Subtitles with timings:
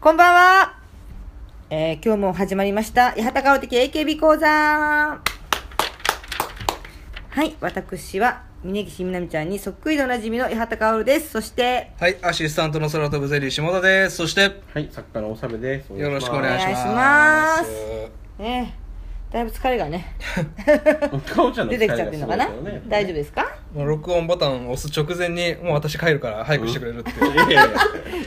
[0.00, 0.78] こんばんは。
[1.68, 4.48] えー今日も始まりました、八幡薫的 AKB 講座。
[4.48, 5.20] は
[7.44, 11.28] い、私は、峯岸みなみちゃんにそっくりでおなじみの八幡薫です。
[11.30, 14.16] そして、はい、アシスタントの空飛ぶゼリー下田です。
[14.16, 15.92] そして、はい、作家のおさべです。
[15.92, 17.70] よろしくお願いします。
[18.38, 18.74] ね
[19.30, 20.16] だいぶ疲れがね、
[21.68, 22.48] 出てきちゃってるのかな、
[22.88, 23.59] 大丈夫でですか？
[23.74, 27.16] もう録音ボタンを押す直前に、もう私帰るから早くしてくれるっていう。
[27.18, 27.24] す。
[27.24, 27.62] いやいやいや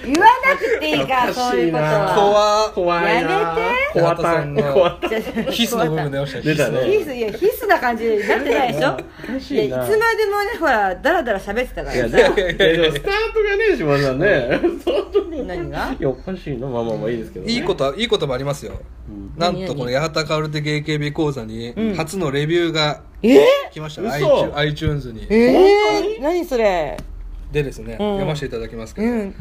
[0.06, 2.72] 言わなくていいから、そういうことは。
[2.74, 3.32] 怖怖いな。
[3.32, 4.56] やめて怖たん。
[4.56, 5.10] 怖たん。
[5.10, 6.44] じゃあヒスの部分出ましたよ。
[6.46, 8.98] 出たねヒス、いや、ヒスな感じになってないでしょ？
[9.38, 12.18] いしいなやいつまでもね、ほら、だらだら喋ってたかいや、らさ。
[12.18, 14.60] でも、いやでもスタートがね、島田さんね。
[14.80, 15.44] スタートが。
[15.44, 15.96] 何が？
[16.00, 16.68] いや、おかしいな。
[16.68, 17.52] まあまあまあいいですけどね。
[17.52, 18.80] いいこと、いいこともありますよ。
[19.10, 23.72] うんなんとこの八幡薫的 AKB 講座にうん初のレビューがえー？
[23.72, 25.28] 来ました、嘘 iTunes iTunes に。
[25.30, 26.98] えー、何それ？
[27.52, 29.36] でですね、うん読ませていただきますけど、うん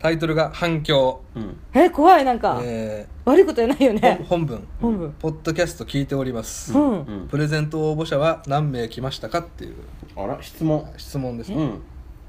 [0.00, 1.20] タイトルが反響。
[1.34, 1.56] うん。
[1.74, 4.64] え怖いなんか、え悪いことやないよーね本文。
[4.80, 6.72] 本文ポッドキャスト聞いております。
[6.72, 7.28] うん、うん。
[7.28, 9.74] プレゼント応募者は何名来ましたかっていう
[10.14, 10.88] あら、質問。
[10.96, 11.56] 質問ですね。
[11.56, 11.82] うん。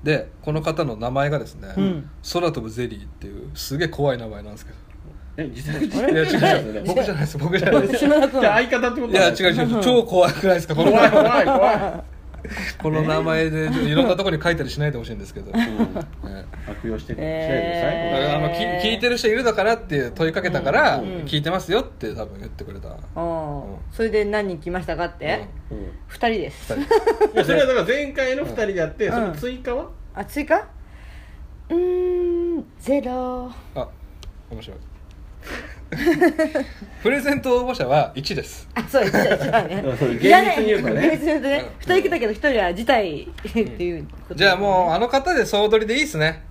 [0.04, 4.78] でこの方の名前がですね、うん空飛ぶゼリーっていうすげえ怖い名前なんですけど
[5.40, 6.66] え、自作自いや違う。
[6.66, 8.00] 違うね僕じゃないです僕じゃないです。
[8.00, 9.82] 島田君じゃあ相方ってこといや違う違う。
[9.82, 10.76] 超怖くないですか？
[10.76, 12.04] この怖い怖い怖い。
[12.82, 15.68] この名前でちょっといろんなところに書いたりしないでほしいんですけど、ね
[16.24, 16.46] うん。
[16.72, 21.06] 悪用してくえーだからあのき聞いてる人いるのかなって問いかけたから、うん。
[21.26, 22.98] 聞いてますよって多分言ってくれた、
[23.92, 25.92] それで何人来ましたかって、うん。
[26.08, 26.74] 二人です。
[26.74, 26.96] 二人。
[27.34, 29.14] いやそれはだから前回の2人でやって、うん。
[29.14, 29.90] その追加は？
[30.16, 30.68] あ追加？
[31.70, 33.52] うーんゼロ。
[33.76, 33.88] あ
[34.50, 34.78] 面白い
[37.02, 38.68] プレゼント応募者は1です。
[38.76, 39.18] あそうです。
[39.18, 40.20] 違う違うね。
[40.22, 41.58] 厳密に言うとね厳密に言うとね。
[41.58, 41.70] うん。
[41.80, 46.44] 二人来たけど一人は辞退っていうことじゃあもうあの方で総取りでいいっすね。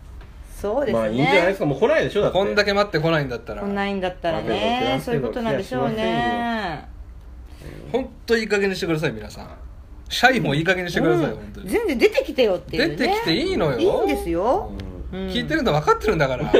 [0.61, 0.98] そうですね。
[0.98, 1.66] まあいいんじゃないですか。
[1.66, 2.39] もう来ないでしょだって。
[2.39, 3.62] こんだけ待ってこないんだったら。
[3.62, 6.84] 来ないんだったらねそういうことなんでしょうね。
[7.92, 9.48] 本当いい加減にしてください皆さん。
[10.09, 11.37] シャイもいい加減にしてください、うん。
[11.37, 11.71] 本当に。
[11.71, 12.97] 全然出てきてよっていうね。
[12.97, 13.78] 出てきていいのよ。
[13.78, 14.72] いいんですよ、
[15.12, 16.50] 聞いてるの分かってるんだから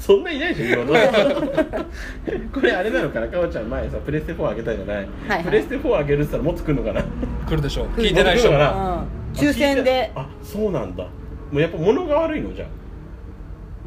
[0.00, 0.94] そんないないでしょ今の。
[2.52, 7.02] これあれなのかなかおちゃん前さプレステ4あげたじゃない、はいプレステ4あげるって言ったらもっと来るのかな。
[7.48, 7.86] 来るでしょう。
[8.00, 8.56] 聞いてない人も。
[8.56, 10.10] 来るかうん抽選で。
[10.16, 11.04] あそうなんだ。
[11.04, 11.10] も
[11.58, 12.68] うやっぱ物が悪いのじゃあ。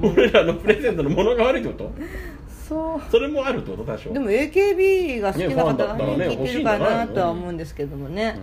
[0.01, 1.91] 俺らのプレゼントの物が悪いってこと？
[2.69, 3.11] そう。
[3.11, 4.09] それもあるってこと多少。
[4.11, 8.35] でも AKB が好きな方がねねファンだったらね聞いてるかなとは思うんですけどもね、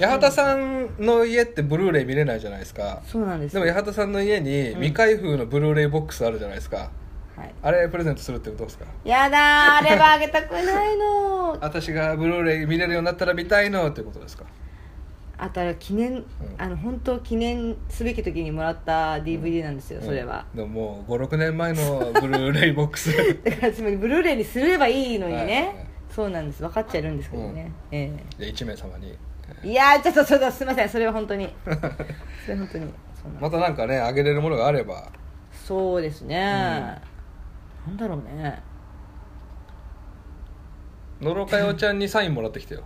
[0.00, 6.56] 八幡さんの家ってブルーレイ見れないじゃないですかそうなんですでも八幡さんの家に未開封のブルーレイボックスあるじゃない？
[6.56, 6.90] ですか、
[7.36, 8.84] はい、あれプレゼントするってことですか？
[9.04, 9.40] やだー
[9.78, 11.58] あれはあげたくないの。
[11.60, 14.44] 私がブルーレイ見れるようになったら見たいのってことですか？
[15.36, 16.24] あとあれ記念、
[16.58, 20.46] あの本当記念すべき時にもらった DVD なんですよ、それは。
[20.52, 23.10] うんでももう56年前のブルーレイボックス。
[23.42, 25.48] だからつまりブルーレイにすればいいのにね、はい。
[25.48, 26.62] はいそうなんです。
[26.62, 28.08] 分かっちゃいるんですけどね、え
[28.38, 29.18] で1名様に。
[29.64, 30.88] えいやーちょっとちょっとすいません。
[30.88, 31.52] それは本当に。
[31.64, 32.92] それは本当に。
[33.40, 35.10] またなんかねあげれるものがあれば。
[35.52, 37.00] そうですね、
[37.86, 38.62] なんだろうね。
[41.20, 42.82] のろかよちゃんにサインもらってきてよ。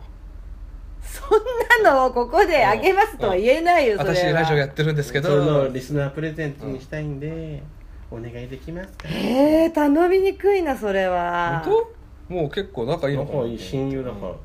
[1.00, 4.14] そんなのをここであげますとは言えないよ、それは。
[4.16, 7.62] 私ラジオやってるんですけそれのどリスナープレゼントにしたいんで、
[8.10, 9.08] お願いできますか？
[9.08, 11.62] えー、頼みにくいなそれは。
[11.64, 11.86] 本
[12.28, 12.34] 当？
[12.34, 13.38] もう結構仲いいのかな。
[13.38, 14.38] 仲いい親友だから、ど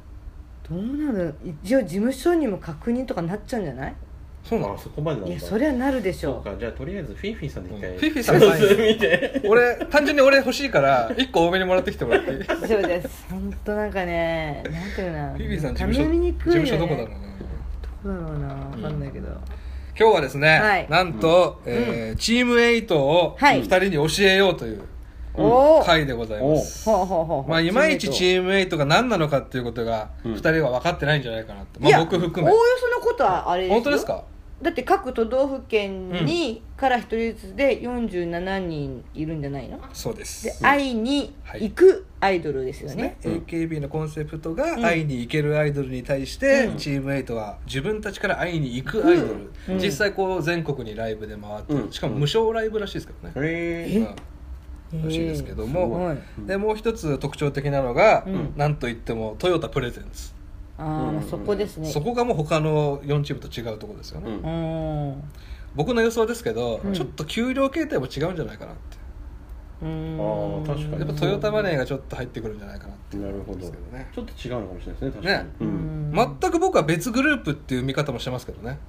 [0.71, 1.35] うなる？
[1.43, 3.95] 一応事務所にも確認とかなっちゃうんじゃない？
[4.43, 4.73] そうなの？
[4.73, 5.35] あそこまでなんだ。
[5.35, 6.33] いやそりゃなるでしょ。
[6.43, 7.97] そうかじゃあとりあえずフィーフィーさんで一回、うん。
[7.97, 9.41] フィーフィーさんのサイ見て。
[9.45, 12.43] 俺単純に俺欲しいから1個多めにもらってきてもらっていい？
[12.43, 13.25] フ大丈夫です。
[13.29, 17.17] 本当なんかねなんていうさん事務所頼みに事くいよ、ね、務所どこだろうな。
[17.81, 18.55] どこだろうな。
[18.75, 20.87] 分かんないけど、今日はですね、はい。
[20.89, 23.63] なんと、えーチーム8をはい。
[23.63, 24.81] 2人に教えようという
[25.35, 30.33] おお回でございます、ほうほうほうまあ、いまいちチーーム8が何なのかっていうことがうん。
[30.33, 32.51] 2人は分かってないんじゃないかなって、まあ、いや僕含め。
[32.51, 33.75] おおよそのことはあれですよ。
[33.75, 34.23] 本当ですか？
[34.63, 39.77] だって各都道府県にから一人ずつで47人いるんじゃないの？
[39.91, 40.45] そうです。
[40.45, 43.17] で会いに行くアイドルですよね,、ね。
[43.45, 44.81] AKB のコンセプトがうん。
[44.81, 46.77] 会いに行けるアイドルに対して、うん。
[46.77, 49.77] チーム8は自分たちから会いに行くアイドル、うん。
[49.79, 51.91] 実際こう全国にライブで回って、うん。
[51.91, 54.07] しかも無償ライブらしいですけどね、へ
[54.93, 55.03] うん。
[55.05, 56.17] らしいですけども、はい。
[56.47, 58.53] でもう一つ特徴的なのが、うん。
[58.55, 60.32] なんといってもトヨタプレゼンツ、
[60.77, 61.89] ああそこですね。
[61.89, 65.07] そこがもう他の4チームと違うところですよね、うん。
[65.07, 65.23] うん。
[65.75, 66.93] 僕の予想ですけど、うん。
[66.93, 68.97] ちょっと給料形態も違うんじゃないかなって。
[69.83, 70.17] うん。
[70.19, 70.99] あー確かに。
[70.99, 73.59] やっぱトヨタマネーがちょっと入ってくるんじゃないかなってなるほど。
[73.59, 74.09] ですけどね。
[74.13, 75.49] ちょっと違うのかもしれないですね確かに、ね。
[75.59, 76.11] ううん。
[76.11, 78.79] ん全く僕は別グループっていう見方もしてますけどね。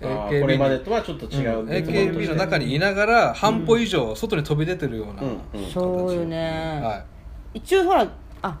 [0.00, 1.68] AKB これまでとはちょっと違う、うん。
[1.68, 5.60] AKB の中にいながら半歩以上外に飛び出てるような、うん。
[5.60, 5.70] うん。
[5.70, 7.04] そうよね、は
[7.54, 8.08] 一応ほら
[8.42, 8.58] あ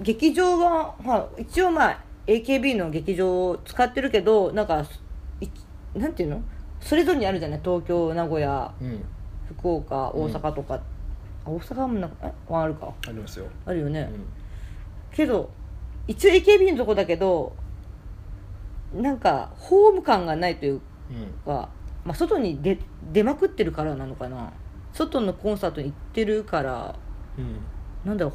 [0.00, 4.84] 劇場はほら一応まあ AKB の劇場を使ってるけどなんか
[5.40, 5.48] い
[5.98, 6.42] なんていうの？
[6.80, 7.60] それぞれにあるじゃない？
[7.62, 9.04] 東京名古屋い、うん、
[9.48, 10.80] 福岡大阪とか、あ
[11.50, 12.32] 大阪もなんかえ？
[12.50, 12.92] あるか。
[13.06, 14.26] ありますよ、あるよね、うん。
[15.12, 15.50] けど
[16.06, 17.54] 一応 AKB のとこだけど
[18.94, 20.80] なんかホーム感がないという
[21.10, 21.26] うん。
[21.44, 21.68] か、
[22.04, 22.78] まあ、外に出
[23.12, 24.52] 出まくってるからなのかな。
[24.92, 26.94] 外のコンサートに行ってるから
[27.38, 27.60] うん。
[28.04, 28.34] なんだろう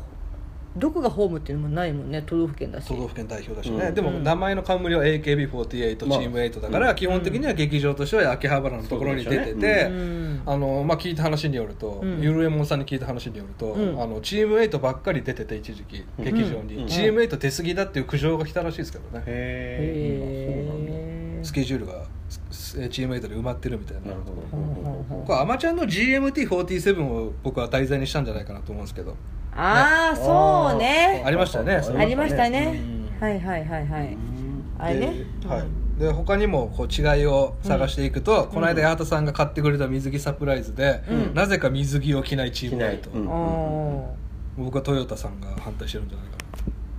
[0.77, 2.21] どこがホームっていうのもないもんね。
[2.25, 2.87] 都道府県だし。
[2.87, 3.95] 都道府県代表だしね、うん。
[3.95, 4.23] でもうん。
[4.23, 10.41] 名前の冠は AKB48 チまあーム8だから、うん基本的には劇場としては秋葉原のところに出てて、でうん。
[10.45, 12.21] あのまあ、聞いた話によると、うん。
[12.21, 14.01] ゆるえもんさんに聞いた話によると、うん。
[14.01, 16.87] あのチーム8ばっかり出てて一時期劇場に、うん。
[16.87, 22.05] チーム8出過ぎだっていう苦情が来たらしいですけどね、へえへえスケジュールが
[22.49, 24.13] すチーム8で埋まってるみたいな。
[24.13, 29.15] これアマちゃんの GMT47 を僕は題材にしたんじゃないかなと思うんですけど
[29.55, 31.23] ああそうね。
[31.25, 31.75] ありましたよね。
[31.75, 32.81] ありましたね。
[33.19, 33.27] うん。
[33.27, 34.07] はいはいはいはい。
[34.07, 34.65] うん。
[34.77, 35.25] あれね。
[35.41, 41.33] で,、はい、で他にもこう違いを探していくと、この間八幡さんが買ってくれた水着サプライズで、うん。
[41.33, 43.29] なぜか水着を着ないチームメイト、着ないうん。
[43.29, 44.15] お
[44.57, 46.45] 僕はトヨタさんが反対してるんじゃないかな。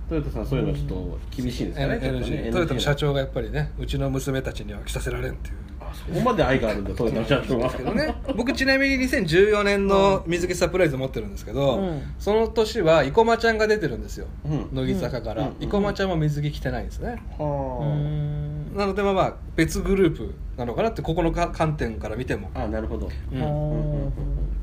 [0.09, 2.51] トヨタさんそういうのちょっと厳しいんですかね。
[2.51, 5.55] トヨタの社長がやっぱりねうちの娘たちには着させられんっていう。
[5.57, 5.66] あ
[6.05, 12.01] そこまで愛があるんだトヨタの社長はけどね僕ちなみに2014年の水着サプライズ持ってるんですけど、うん。
[12.19, 14.69] その年は生駒ちゃんが出てるんですよ、うん。
[14.73, 15.55] 乃木坂から、うん。
[15.59, 22.51] 生駒ちゃんも水着着てないんですね、うはんなのでまあまあ別グループなのかなってここのか観点から見ても。
[22.53, 23.09] ああなるほど。
[23.31, 23.41] うん。
[23.41, 24.11] ほ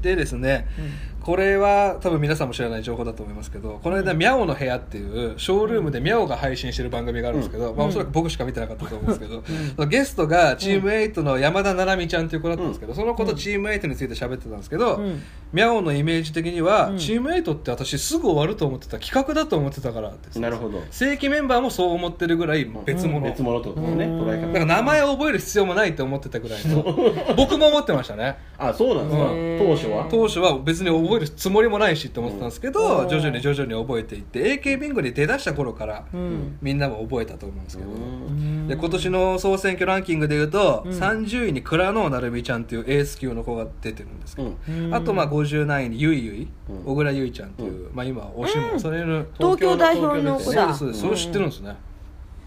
[0.02, 0.66] でですね、
[1.24, 15.22] これは多分皆さんも知らない情報だと思いますけどこの間「ミャオの部屋」っていうショールームでミャオが配信してる番組があるんですけど、まあ、おそらく僕しか見てなかったと思うんですけど、ゲストがチームエイトの山田七海ちゃんという子だったんですけど、その子とチームエイトについて喋ってたんですけど、うん。
[15.52, 16.98] ミャオのイメージ的には、うん。
[16.98, 20.82] チームエイトって私すぐ終わると思ってた企画だと思ってたからってなるほど。
[20.90, 24.22] 正規メンバーもそう思ってるぐらい別物、別物ってことですねうん。
[24.22, 24.46] 捉え方。
[24.48, 26.82] だから名前を覚える必要もないって思ってたぐらいの。
[27.36, 28.36] 僕も思ってましたね。
[28.58, 29.24] あそうなんですか。
[29.24, 29.58] うん。
[29.58, 30.08] 当初は？
[30.10, 33.08] 当初は別に覚えるつもりもないしって思ってたんですけど、うん。
[33.08, 36.58] 徐々に徐々に覚えていって AK ビンゴに出だした頃から、うん。
[36.62, 38.68] みんなも覚えたと思うんですけど、うん。
[38.68, 40.92] で今年の総選挙ランキングでいうと、うん。
[40.92, 44.56] 30位に倉野成美ちゃんっていうエース級の子が出てるんですけど、
[44.92, 46.84] あとまあ57位にゆいゆいうん。
[46.84, 50.74] 小倉ゆいちゃんっていう、まあ今推しもそれの、東京代表の子だ。
[50.74, 51.24] そうですそうです。
[51.24, 51.76] それ知ってるんですね、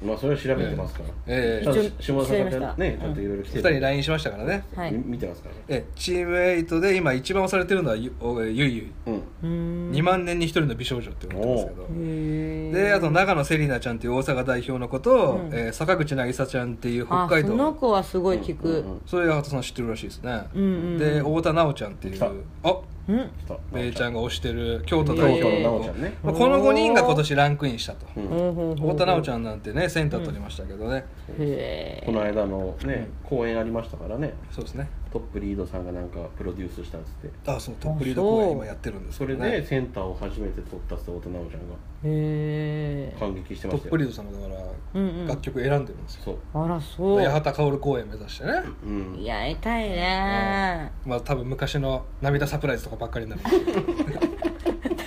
[0.05, 1.09] まあそれは調べてますから。
[1.27, 1.65] ええ。
[1.65, 2.25] 下田さん一応
[2.59, 4.63] からねちゃんといろいろ来て2人に LINE しましたからね。
[4.75, 4.91] はい。
[4.91, 9.13] み見てますからえチーム8で今一番推されてるのはゆおゆいゆい、うん。
[9.43, 9.91] うん。
[9.91, 15.49] 2万年に1人の美少女って言われてますけど、へえであと長野セリナちゃんっていう大阪代表の子と、うん。
[15.53, 17.49] えー坂口渚ちゃんっていう北あ海道。
[17.49, 18.69] その子はすごい聞く。
[18.69, 20.65] うんうんそれ八幡さん知ってるらしいですね、うんう
[20.95, 22.23] んで太田奈緒ちゃんっていう。
[22.63, 22.77] あ
[23.71, 26.17] めいちゃんが推してる京都京代都の表奈緒ちゃんね。
[26.23, 31.05] まあこの5人が今年ランクインしたと、太田奈緒ちゃんなんてねセンター取りましたけどね、
[31.39, 32.03] へえ。
[32.05, 34.33] この間のね公演ありましたからね。
[34.51, 37.51] そうですねトップリードさんがなんかプロデュースしたっつって。
[37.51, 39.51] あそうトップリード公演今やってるんですそれけどね。
[39.61, 43.81] でセンターを初めて取ったっつって太田奈緒ちゃんがへえ感激してましたよ。
[43.83, 44.61] トップリードさんがだから
[44.93, 48.51] うんうん楽曲選んでるんですよ、そうあらそう八幡薫公演目指してね、
[48.83, 53.41] うんいや痛いねまあ多分昔の涙サプライズとかばっかりになる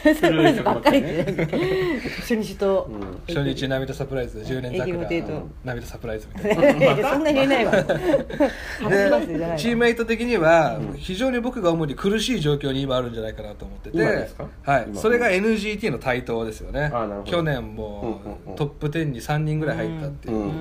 [0.03, 1.03] 古い曲ばっかり。
[1.03, 2.89] ねで初日と。
[2.91, 3.01] うん
[3.35, 4.85] 初日涙サプライズで10年桜。
[4.85, 5.49] 駅のデート。
[5.65, 6.57] 涙サプライズみたい
[7.03, 7.11] な。
[7.11, 7.73] そんなに入れないわ。
[9.57, 14.03] チームメイト的には非常に僕が主に苦しい状況に今あるんじゃないかなと思ってて。
[14.63, 15.01] はい、今。
[15.01, 16.93] それが NGT の台頭ですよね。
[17.25, 20.53] 去年もうんうんうんトップ10に3人ぐらい入ったっていう、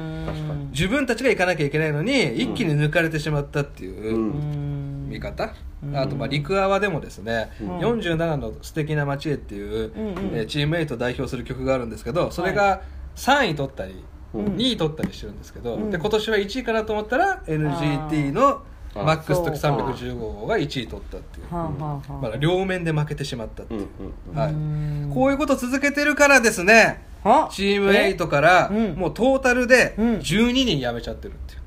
[0.71, 5.97] 自分たちが行かなきゃいけないのに一気に抜かれてしまったっていう見方、うん。
[5.97, 7.77] あとまあ陸アワでもですね「うん。
[7.79, 9.91] 47の素敵な街へ」っていう、う
[10.33, 12.81] えーチームメイトを代表する曲があるんですけどそれが
[13.15, 14.45] 3位取ったり、うん。
[14.55, 15.91] 2位取ったりしてるんですけど、うん。
[15.91, 18.61] で今年は1位かなと思ったら NGT の
[18.95, 19.83] マックス時そうか。
[19.93, 23.77] 315号が1位取ったっていう、はあまだ両面で負けてしまったってう。
[23.77, 23.87] んいう
[24.31, 24.37] う、ん。
[24.37, 24.51] はい。
[24.51, 27.49] うんこういうこと続けてるからですねは？
[27.51, 28.93] チーム8からうん。
[28.95, 30.05] もうトータルでうん。
[30.17, 31.58] 12人辞めちゃってるっていう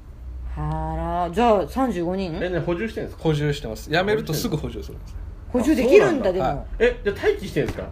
[0.56, 1.34] あら。
[1.34, 2.38] じゃあ35人？
[2.42, 3.22] えね補充してんですか？
[3.22, 3.90] 補充してます。
[3.90, 5.16] 辞めるとすぐ補充するんです
[5.52, 6.60] 補充できるんだであそうなんだ。
[6.62, 6.66] も。
[6.78, 7.84] えじゃあ待機してんですか？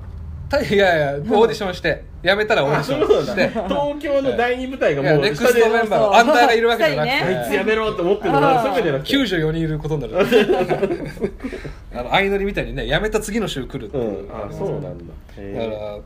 [0.50, 2.02] たいやいやオーディションして。
[2.24, 3.40] 辞めたらオーディションして。
[3.48, 9.12] だ東京の第二部隊がいやもう下でネクストメンバーのアンダーがいるわけじゃなくあいつやめろと思ってるのそういうわけじゃなくて。
[9.16, 10.18] 94人いることになる。
[11.94, 14.30] あの相乗りみたいにね辞めた次の週来るってういう、ん。
[14.32, 14.88] あそうなんだ。
[14.90, 15.04] だか
[15.38, 15.98] へら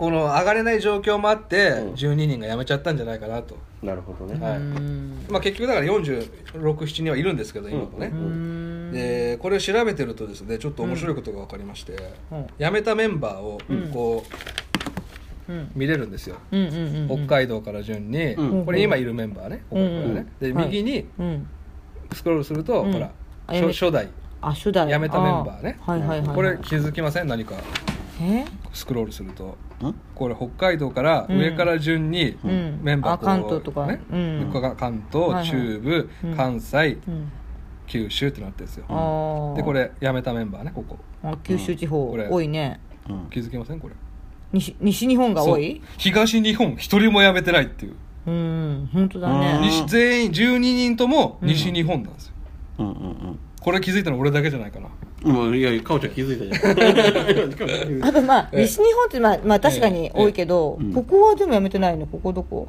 [0.00, 1.92] この上がれない状況もあって、うん。
[1.92, 4.56] 12人が辞めちゃったんじゃないかなと、なるほどね、はい。
[4.56, 5.26] うん。
[5.28, 8.92] まあ、結局だから467人はいるんですけど今もね、うん。
[8.94, 11.98] でこれを調べてるとですねちょっと面白いことが分かりまして、
[12.32, 12.46] うん。
[12.58, 13.60] 辞めたメンバーを
[13.92, 14.24] こ
[15.48, 15.70] ううん。
[15.74, 18.64] 見れるんですよ、うんうんうん北海道から順に、うん。
[18.64, 20.26] これ今いるメンバーね、北海道からね。
[20.40, 20.64] ではい。
[20.68, 21.46] 右にうん。
[22.14, 22.92] スクロールすると、うん。
[22.94, 23.10] ほら
[23.48, 24.08] 初初代。
[24.40, 24.88] あ初代。
[24.88, 25.78] 辞めたメンバーね。
[25.86, 27.28] あはいはいはいこれ気づきません？
[27.28, 27.56] 何か。
[28.22, 28.46] え？
[28.72, 29.44] スクロールすると。
[29.44, 29.54] ん
[30.14, 31.38] これ北海道からうん。
[31.38, 32.80] 上から順にうん。
[32.82, 33.86] メンバーあ関東とか。
[33.86, 34.00] ね。
[34.12, 34.46] うん。
[34.48, 35.46] ここが関はい東はい。
[35.46, 36.36] 中部うん。
[36.36, 37.32] 関西うん。
[37.86, 39.54] 九州ってなってるんですよ。
[39.56, 40.98] でこれ辞めたメンバーねここ。
[41.24, 42.10] あ九州地方。
[42.10, 42.28] これ。
[42.28, 42.78] 多いね。
[43.08, 43.26] うん。
[43.30, 43.80] 気づきません？
[43.80, 43.94] これ。
[44.52, 45.80] 西西日本が多い？
[45.96, 47.94] 東日本一人も辞めてないっていう。
[48.26, 49.58] うん本当だうんね。
[49.62, 52.34] 西全員12人とも西日本なんですよ。
[52.78, 54.86] うんうんこれ気づいたの俺だけじゃないかな。
[54.86, 58.04] うんもういやいやかおちゃん気づいたじゃん。
[58.08, 58.62] あとまあええ。
[58.62, 62.06] 西日本ってまあまあ確かに多いけどここはでもやめてないの？
[62.06, 62.68] ここどこ？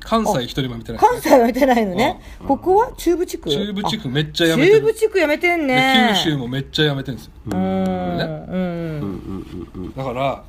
[0.00, 1.00] 関西一人も辞めてない。
[1.00, 2.20] 関西はやめてないのね。
[2.46, 2.92] ここは？
[2.98, 3.48] 中部地区？
[3.48, 4.78] 中部地区めっちあゃ辞めてる。
[4.80, 7.32] 中部地区やめてんでね九州もめっちゃ辞めてるんですよ。
[7.46, 7.64] うんうん。
[7.64, 9.84] うんうんうん。
[9.84, 9.94] うん。
[9.96, 10.42] だから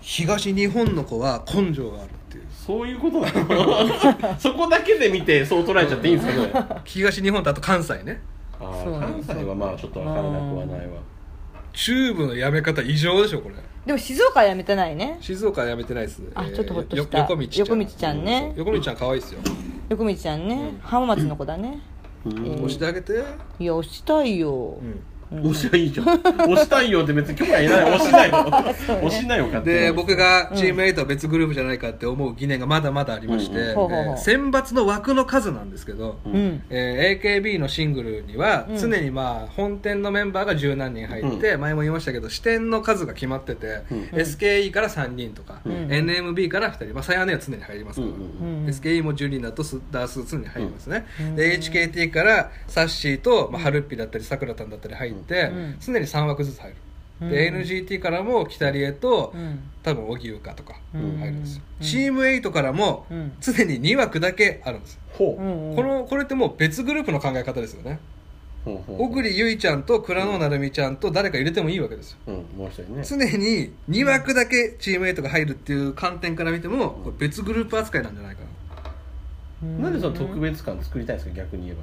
[0.00, 2.44] 東日本の子は根性があるっていう。
[2.66, 4.34] そういうことなの？
[4.40, 6.66] そこだけで見てそう捉えちゃっていいんですか？
[6.68, 6.80] それ。
[6.84, 8.20] 東日本とあと関西ね
[8.60, 11.00] あそうー関西はまあちょっと分からなくはないわ。
[11.72, 13.54] 中部の辞め方異常でしょこれ。
[13.86, 15.18] でも静岡はやめてないね。
[15.20, 17.18] 静岡は辞めてないですあちょっとほっとよした。
[17.18, 17.66] 横道ちゃん。
[17.66, 18.52] 横道ちゃんね。
[18.56, 19.40] 横道ちゃん可愛いですよ。
[19.88, 20.74] 横道ちゃんね。
[20.82, 21.80] 浜松の子だね。
[22.26, 22.32] うん。
[22.32, 22.54] えー。
[22.56, 23.24] 押してあげて。
[23.58, 24.78] いや押したいよ。
[24.80, 25.00] うん
[25.32, 26.08] 押しゃいいじゃん。
[26.08, 27.94] 押したいよって別に許可いらない。
[27.94, 28.46] 押しないよ
[29.06, 33.68] 押しないよ勝手にで僕がチーム8は別グループじゃないかって思う疑念がまだまだありまして、うん。
[33.68, 34.14] うんほうほうほう。
[34.14, 36.32] えー選抜の枠の数なんですけど、うん。
[36.34, 43.98] うんえー AKB のシングルにはうん常にまあ本店のメンバーが十何人入って、前も言いましたけど支店の数が決まってて、うん。
[44.12, 45.72] SKE から3人とか、うん。
[45.88, 51.36] NMB から2人、まあ、最安値は常に入りますから、うんうん SKE も10人だとスダース常に入りますね、うん。
[51.36, 55.19] で HKT からサッシーと、まあ、ハルッピだったりさくらたんだったり入って、うん
[55.80, 56.70] 常に3枠ずつ入
[57.20, 59.60] る、でうん NGT からも北リエと、うん。
[59.82, 61.18] 多分荻生かとかうん。
[61.18, 61.86] 入るんですよ、うん。
[61.86, 63.32] チーム8からもうん。
[63.40, 65.42] 常に2枠だけあるんですよ、ほう。
[65.42, 67.98] うんこのこれってもう別グループの考え方ですよね。
[68.64, 69.08] ほうほう。
[69.08, 72.18] 小栗ゆいちゃんと倉野成美ちゃんと誰か入れてもいいわけですよ。
[72.26, 73.04] うんもう一人ね。
[73.04, 78.50] 常に2枠だけチーム8が入るっていう観点から見てもこれ別グループ扱いなんじゃないかな。
[79.84, 81.82] なんでその特別感作りたいんですか逆に言えば。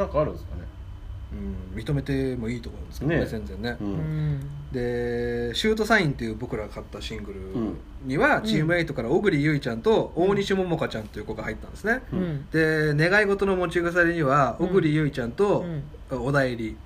[0.00, 0.62] なんかあるんですかね
[1.72, 1.82] うん。
[1.82, 3.26] 認めてもいいと思うんですけどねね。
[3.26, 3.92] 全然ね、ううん。
[4.36, 4.40] ん
[4.72, 7.40] で「シュートサイン」っていう僕らが買ったシングル
[8.06, 12.22] には、チーム8から小栗ゆいちゃんと大西桃香ちゃんという子が入ったんですね、ううん。
[12.94, 15.82] んで願い事の持ち腐れにはうん小栗ゆいちゃんとうん。
[16.10, 16.76] 小田絵里うん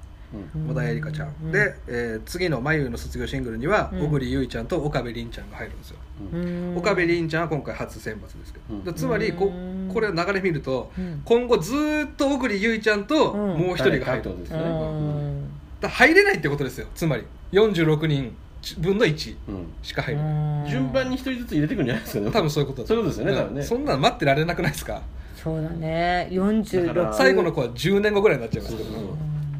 [0.68, 4.00] 小田絵里香ちゃん、うんで、えー次の眉の卒業シングルにはうん。
[4.06, 5.96] 小栗ゆいちゃんと岡部凛ちゃんが入るんですよ、
[6.32, 6.76] うん。
[6.76, 8.84] 岡部凛ちゃんは今回初選抜ですけど、うん。
[8.84, 9.90] でつまりこうん。
[9.92, 11.22] これ流れ見ると、うん。
[11.24, 15.48] 今後ずーっと小栗ゆいちゃんとうんもう一人が入る、誰かってことですねん
[15.80, 16.86] だ入れないってことですよ。
[16.94, 18.36] つまり46人
[18.80, 19.66] 分の1うん。
[19.82, 20.20] しか入る、
[20.68, 22.30] 順番に一人ずつ入れていくんじゃないですかね。
[22.30, 22.82] 多分そういうこと。
[22.82, 23.62] だそういうことですよねね。
[23.62, 25.00] そんなの待ってられなくないですか？
[25.36, 26.28] そうだね。
[26.30, 28.90] だから46最後の子は10年後ぐらいになっちゃいますけど。
[28.90, 29.16] そうそう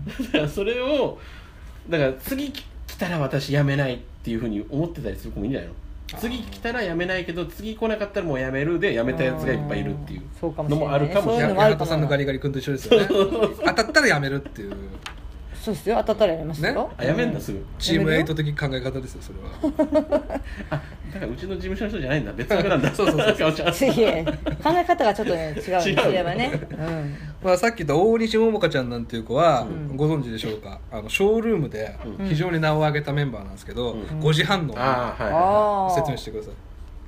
[0.08, 1.18] だからそれを
[1.88, 2.64] だから次来
[2.98, 5.74] たら私辞めないっていうふうに思ってたりする子もいいんじゃないの？
[6.18, 11.72] 次来たら辞めないけど次来なかったらもう辞めるで辞めたやつがいっぱいいるっていうのもあるかもしれない。
[11.72, 13.06] 八幡さんのガリガリ君と一緒ですよね。
[13.08, 14.74] 当たったらやめるっていう
[15.68, 15.96] そうですよ。
[15.98, 16.72] 当たったらやりますよ。
[16.72, 16.80] ね？
[16.96, 17.64] あ辞めんだすぐ。
[17.78, 20.30] チームエイト的考え方ですよそれは。
[20.70, 20.80] あ
[21.12, 22.32] だからうちの事務所の人じゃないんだ。
[22.32, 22.94] 別枠なんだ。
[22.94, 24.24] そうそうそうかおちゃんいえ。
[24.62, 26.60] 考え方がちょっとね違うんですればね。
[26.70, 27.14] うん。
[27.42, 29.96] まあさっき言った大西桃香ちゃんなんていう子はうん。
[29.96, 30.80] ご存知でしょうか？
[30.90, 31.94] あのショールームで
[32.28, 34.00] 非常に名を上げたメンバーなんですけどうん。
[34.20, 34.74] 5時半の
[35.94, 36.56] 説明してくださいい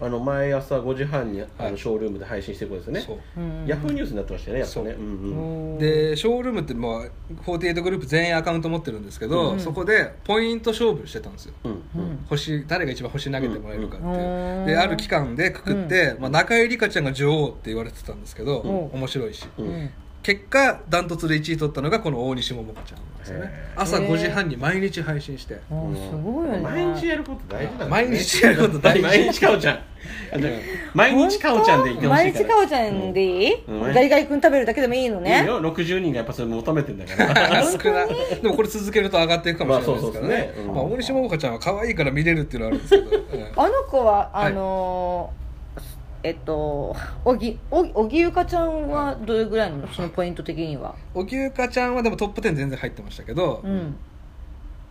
[0.03, 1.73] あの毎朝5時半にあはい。
[1.73, 3.21] のショールームで配信してる子ですよね。
[3.67, 4.91] ヤフーニュースになってましたよねやっぱね。
[4.95, 5.05] そう。
[5.05, 5.73] うんうん。
[5.73, 7.13] うんでショールームってもう
[7.45, 9.61] 48グループ全員アカウント持ってるんですけど、うん。
[9.61, 11.55] そこでポイント勝負してたんですよ。
[11.65, 12.25] うん。
[12.29, 14.67] 星誰が一番星投げてもらえるかっていう、うん。
[14.67, 19.01] である期間でくくって、まあ、中井梨花ちゃんが女王って言われてたんですけど、うん。
[19.01, 19.47] 面白いし、
[20.23, 23.47] 結果ダントツで1位取ったのがこの大西桃香ちゃんなんですよね。
[23.47, 25.55] へ朝5時半に毎日配信して。
[25.55, 26.61] すごいよね。
[26.61, 27.91] 毎日やること大事なんだね。
[27.91, 29.03] 毎日やること大事。
[29.03, 29.81] 毎日かおちゃん。
[30.95, 33.95] 毎日かおちゃんでいてほしいか日かおちゃんでいい、うん。
[33.95, 37.65] ガリガリ君食べるだけでもいいのいいねよ60人がやっぱそれ求めてんだから。
[37.65, 38.05] 少な。
[38.05, 38.09] い
[38.43, 40.65] でもこれ続けると上がっていくかもしれないですからね,、まあそうそうですね。
[40.69, 40.75] うん。
[40.75, 45.40] まあ、大西桃香ちゃんは可愛いから見れるっていうのはあるんですけど、え あの子ははいあのー
[46.23, 49.89] えっとおぎおぎ荻生香ちゃんはどれぐらいなの？
[49.89, 50.95] そのポイント的には。
[51.15, 53.97] え荻生香ちゃんはでもトップ10全然入ってましたけど、うん。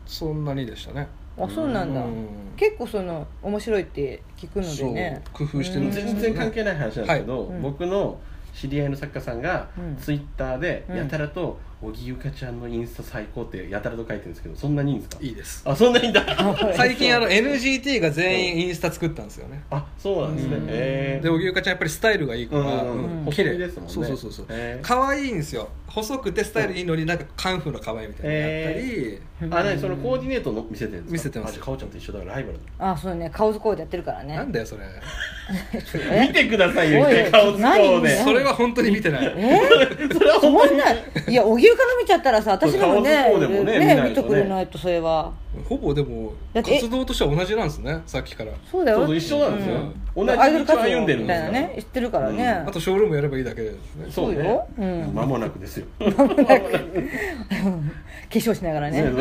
[0.05, 1.07] そんなにでしたね。
[1.37, 2.27] あそうなんだ、うん。
[2.57, 5.21] 結構その面白いって聞くのでね。
[5.33, 6.11] 工夫してるんですよね。
[6.13, 7.49] 全然関係ない話なんですけど、はい。
[7.49, 7.61] うん。
[7.61, 8.19] 僕の
[8.53, 9.95] 知り合いの作家さんが、うん。
[9.97, 10.97] ツイッターでうん。
[10.97, 15.17] やたらと「小木ゆかちゃんのインスタ最高」ってやたらと書いてるんですけどそんなにいいんですか？
[15.21, 15.61] いいです。
[15.65, 16.23] あそんなにいいんだ。
[16.75, 19.61] 最近あの NGT が全員インスタ作ったんですよね。
[19.71, 20.55] あそうなんですね。
[20.57, 20.63] うん。
[20.63, 22.71] へえで荻生香ちゃんやっぱりスタイルがいいから、うんう
[23.23, 23.31] んうん。
[23.31, 23.57] 綺麗。
[23.57, 23.93] ですもんね。
[23.93, 24.45] そうそうそうそう。
[24.49, 24.85] へー。
[24.85, 25.69] 可愛いんですよ。
[25.87, 31.13] 細くてスタイルいいのになんかカンフーの可愛いみたいなのがあったり、あ何そのコーディネートの見せてるんですか？
[31.13, 31.59] 見せてます。
[31.59, 33.29] かおちゃんと一緒だからライバルあそうね。
[33.33, 34.35] 顔図コーデやってるからね。
[34.35, 34.83] なんだよそれ。
[35.73, 36.27] え？
[36.27, 38.01] 見てくださいよ顔つこう何？
[38.03, 39.33] でそれは本当に見てない。
[39.35, 39.59] え？
[40.13, 41.33] それはそんない。
[41.33, 45.31] や荻生から見ちゃったらさ私でもねもねね見てくれないとそれは
[45.67, 48.51] ほぼでも活動としては同じなんですねさっきから。
[48.71, 49.05] そうだよ。
[49.05, 49.77] そう一緒なんですよ、
[50.15, 50.27] 同じ
[50.65, 54.05] 道を歩んでるんみたいなですからね知ってるからね、あとショールームやればいいだけですね。
[54.09, 55.13] そうねそうようん。
[55.13, 55.85] 間もなくですよ。
[58.29, 59.11] 化粧しながらね。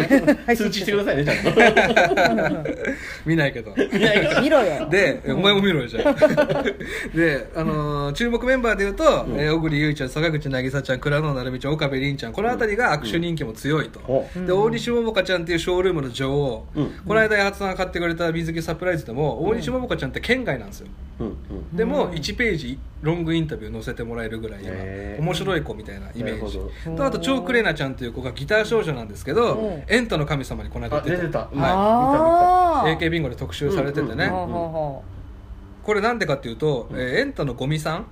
[0.55, 2.71] 通知してくださいねちゃんと。
[3.25, 3.75] 見ないけど。
[4.43, 4.87] 見ろよ。
[4.91, 6.15] で、お前も見ろよじゃあ。
[7.17, 14.47] で、あのー注目メンバーでいうと、えー小栗優衣ちゃん坂口渚ちゃん倉野成美ちゃん岡部凛ちゃんこの辺りが握手人気も強いと、うん。
[14.47, 16.91] で大西桃香ちゃんっていうショールームの女王、うん。
[17.07, 20.89] この間八幡さんが買ってくれた水着サプライズでも大西桃香ちゃんって県外なんですよ。
[21.21, 21.27] うん。
[21.27, 21.77] うん。
[21.77, 26.61] でも1ページロングインタビュー載せてもらえるぐらい今面白い子みたいなイメージ。
[26.97, 29.83] とあと超クレナちゃんという子がギター少女なんですけど、うん。
[29.89, 31.49] エンタの神様にこの間あ出てた。
[31.53, 32.97] はい。
[32.97, 35.05] AK ビンゴで特集されててね、うんうんほうほうほ
[35.85, 38.05] これなんでかっていうと、えーエンタのゴミさんううん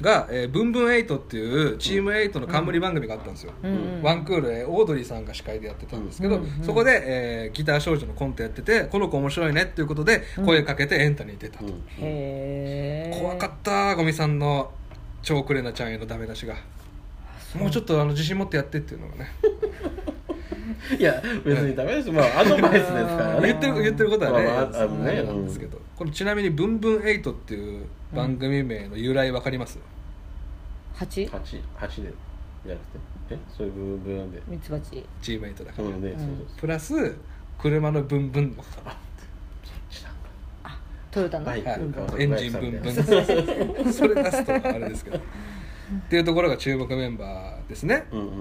[0.00, 7.02] が、えー、ブンブンエイトっていうチームエイトの冠番組があったんですよ、うんうんワンクールでオードリーさんが司会でやってたんですけど、うんうんそこで、
[7.46, 11.64] えーギター少女のコントやっててこの子面白いねっていうことで声かけてエンタに出たと、
[13.18, 14.72] 怖かったゴミさんの
[15.22, 16.56] 超クレナちゃんへのダメ出しが。
[17.54, 19.30] もうちょっとあの自信持ってやってっていうのがね
[20.98, 23.48] いや別にダメですまあアドバイスですからね。
[23.48, 25.22] 言ってる言ってることはね,、まあまああのね。
[25.22, 29.78] なんですけど、これちなみに「ブンブンエイトっていう番組名の由来わかります、
[30.94, 32.12] 八八八で
[32.64, 33.14] じゃなくて。
[33.30, 33.38] え？
[33.56, 34.42] そういう部分部分で。
[34.46, 35.04] ミツバチ。
[35.20, 36.02] チームエイトだから、うん。
[36.02, 36.28] ねそうそう
[36.58, 37.16] プラス
[37.58, 38.50] 車のブンブン。
[38.56, 38.96] もかかる
[41.10, 41.60] トヨタの、はい。
[41.60, 43.92] うんエンジンブンブン。
[43.92, 45.20] それ出すとあれですけど
[46.06, 48.06] っていうところが注目メンバーですね。
[48.12, 48.34] うんうんうん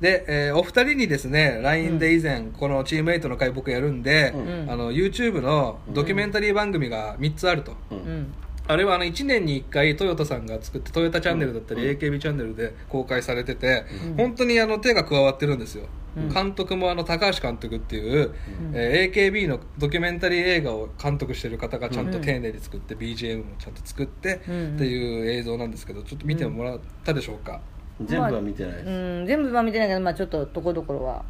[0.00, 4.70] で、えーお二人にですね LINE で以前、このチームエイトの会僕やるんで、うん。
[4.70, 8.34] あの YouTube のドキュメンタリー番組が3つあると、うん
[8.68, 11.98] あれはあの1年に1回トヨタさんが作ってトヨタチャンネルだったり、うん。
[11.98, 14.16] AKB チャンネルで公開されてて、うん。
[14.16, 16.28] 本当にあの手が加わってるんですよ、うん。
[16.28, 18.34] 監督もあの高橋監督っていう、
[18.72, 27.60] えー AKB のドキュメンタリー映画を監督してる方がちゃんとうん丁寧に作って、BGM もちゃんと作って、うんっていう映像なんですけどちょっと見てもらったでしょうか、
[28.04, 28.86] 全部は見てないです。
[28.88, 28.90] う
[29.22, 31.24] ん、全部は見てないけど、まあ、ちょっとところどころは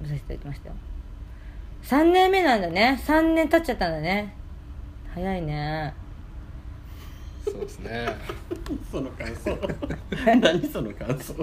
[0.00, 0.74] 見させていただきましたよ。
[1.84, 3.00] 3年目なんだね。
[3.06, 4.34] 3年経っちゃったんだね。
[5.14, 5.94] 早いね
[7.44, 8.08] そうですね。
[8.90, 9.58] その感想。
[10.40, 11.34] 何その感想？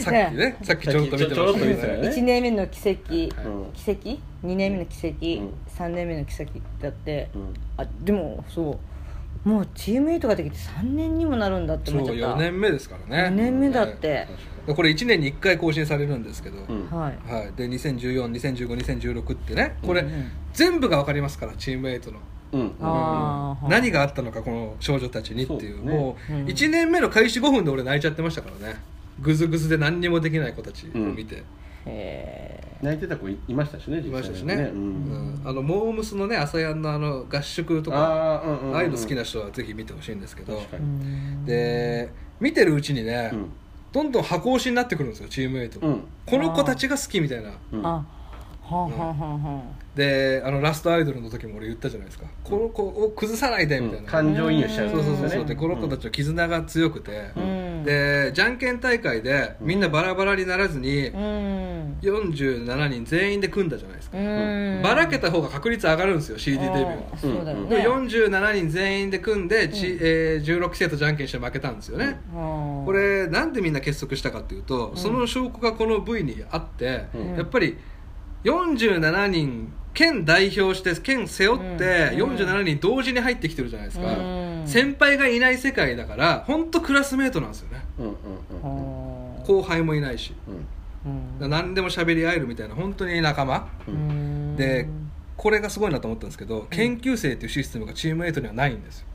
[0.00, 1.60] さっきねさっきちょろっと見てましたけどね。
[1.60, 3.14] と見てたよね1年目の奇跡、
[3.48, 3.72] うん。
[3.72, 5.54] 奇跡？2年目の奇跡、うん。
[5.76, 7.54] 3年目の奇跡だって、うん。
[7.76, 8.70] あでもそ
[9.44, 9.48] う。
[9.48, 12.36] もうチームメイトができて3年にもなるんだってそう思っちゃった。
[12.38, 13.28] 4年目ですからね。
[13.28, 14.28] 4年目だって、ね
[14.74, 16.90] これ1年に1回更新されるんですけど、うん。
[16.90, 17.32] はい。
[17.32, 19.76] はい、で201420152016ってね。
[19.82, 20.04] これ、
[20.52, 22.18] 全部が分かりますからチームエイトの
[22.52, 25.76] 何があったのかこの少女たちにっていう。
[25.78, 25.92] そうね。
[25.92, 26.44] もううん。
[26.46, 28.76] 1年目の開始5分で俺泣いちゃってましたからね。
[29.20, 31.42] グズグズで何にもできない子たちを見て、
[31.86, 35.34] へ泣いてた子いいましたしねいましたしね、ううん。
[35.34, 40.56] んあのモームスのね朝やんのあの合宿とかあーうんうんうんああいうの好きな人はぜひ見てほしいんですけど。
[40.56, 43.46] 確かえにで見てるうちにね、うん。
[43.90, 46.04] どんどん箱推しになってくるんですよチームエイト、うん。
[46.26, 47.50] この子たちが好きみたいな。
[47.72, 48.06] うんあ
[48.76, 49.62] はあはあは
[49.94, 55.44] であのラストアイドルの時も俺言ったじゃないですか、この子を崩さないでみたいな、感情移入しちゃうそうそうそうそう、ね。
[55.46, 57.82] でこの子たちの絆が強くて、あうん。
[57.84, 61.96] でじゃんけん大会でみんなバラバラにならずにうん。
[62.00, 64.82] 47人全員で組んだじゃないですか、うん。
[64.82, 67.18] ばらけた方が確率上がるんですよ CD デビューあのー。
[67.18, 77.36] そうだよでね47人全員で組んで、ちえー16期生とじゃんけんして負けたんですよね、ここれなんでみんな結束したかっていうと、その証拠がこの V にあって、うん。
[77.36, 77.76] やっぱり
[78.44, 82.32] 47人県代表して県背負ってうん。
[82.36, 84.62] 47人同時に入ってきてるじゃないですか、うん。
[84.66, 87.84] 先輩がいない世界だから本当クラスメートなんですよね。
[87.98, 88.12] うんうん
[88.62, 88.82] うん。
[88.82, 90.34] うん後輩もいないし。
[91.06, 91.42] うん。
[91.42, 91.50] うん。
[91.50, 93.66] 何でも喋り合えるみたいな本当に仲間。
[93.88, 94.56] うん。
[94.56, 94.86] で
[95.38, 99.06] これがすごいなと思ったんですけど、研究生っていうシステムがチームエイトにはないんですよ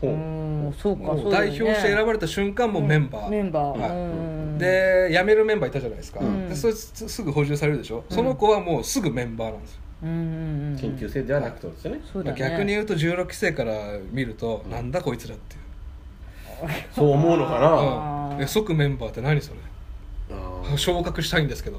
[0.00, 0.10] ほう。
[0.10, 0.74] うん。
[0.78, 1.30] そうかもそうね。
[1.30, 3.78] 代表して選ばれた瞬間もうメンバー、メンバー。
[3.78, 3.90] はい。
[3.90, 3.94] う
[4.26, 6.48] んで辞めるメンバーいたじゃないですか、うん。
[6.48, 9.80] でそれすすぐ補充されるでしょ、その子はもうすぐメンバーなんですよ。
[10.02, 10.16] うんうん
[10.72, 12.00] うん研究生ではなくてですよね。
[12.12, 12.38] そうだね。
[12.38, 13.72] 逆に言うと16期生から
[14.12, 15.60] 見ると、なんだこいつらっていう。
[16.94, 17.58] そう思うのかな。
[17.58, 19.56] あーえ即メンバーって何それ？
[20.76, 21.78] 昇格したいんですけど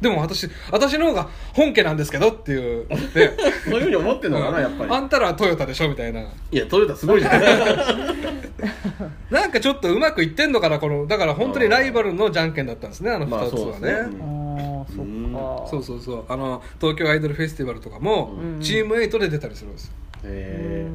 [0.00, 2.86] でも私私の方が本家なんですけどっていう。
[3.14, 3.36] で
[3.68, 4.90] そういうふうに思ってんのかなやっぱり。
[4.90, 6.20] あんたらはトヨタでしょみたいな。
[6.20, 7.42] いやトヨタすごいじゃん。
[9.30, 13.92] なんかちょっとうまくいってんのかなこのだから本当にライバルのじゃんけんだったんですねあのまあ2つはね,、そうですね。
[13.92, 14.60] あー
[14.90, 15.68] そっか。
[15.70, 16.24] そうそうそう。
[16.28, 18.60] あの東京アイドルフェスティバルとかも、うん。
[18.60, 19.86] チーム8で出たりするんです。
[19.86, 19.92] よ
[20.24, 20.90] へえ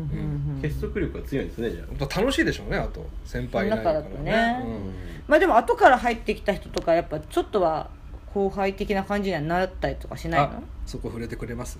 [0.61, 2.19] 結束力が強いんですねじゃあ。
[2.19, 3.05] 楽しいでしょうねあと。
[3.25, 4.63] 先輩いないからその中だとね。
[4.63, 4.93] うん。
[5.27, 7.89] まあでも後から入ってきた人とかやっぱちょっとは
[8.35, 11.79] 後輩的な感じにはなったりとかしないあのそこ触れてくれます。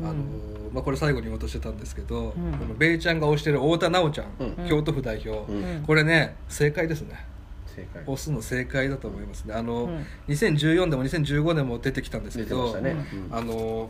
[0.00, 0.06] うん。
[0.06, 0.22] あの
[0.74, 2.32] まあ、これ最後に言おうとしてたんですけど、ん。
[2.32, 4.68] このベイちゃんが推してる太田奈緒ちゃん、うん。
[4.68, 5.82] 京都府代表、うん。
[5.86, 7.26] これね正解ですね。
[7.74, 8.02] 正解。
[8.02, 9.54] 押すの正解だと思いますね。
[9.54, 10.06] あの、うん。
[10.28, 12.94] 2014でも2015でも出てきたんですけど、ね。
[13.30, 13.34] うん。
[13.34, 13.88] あの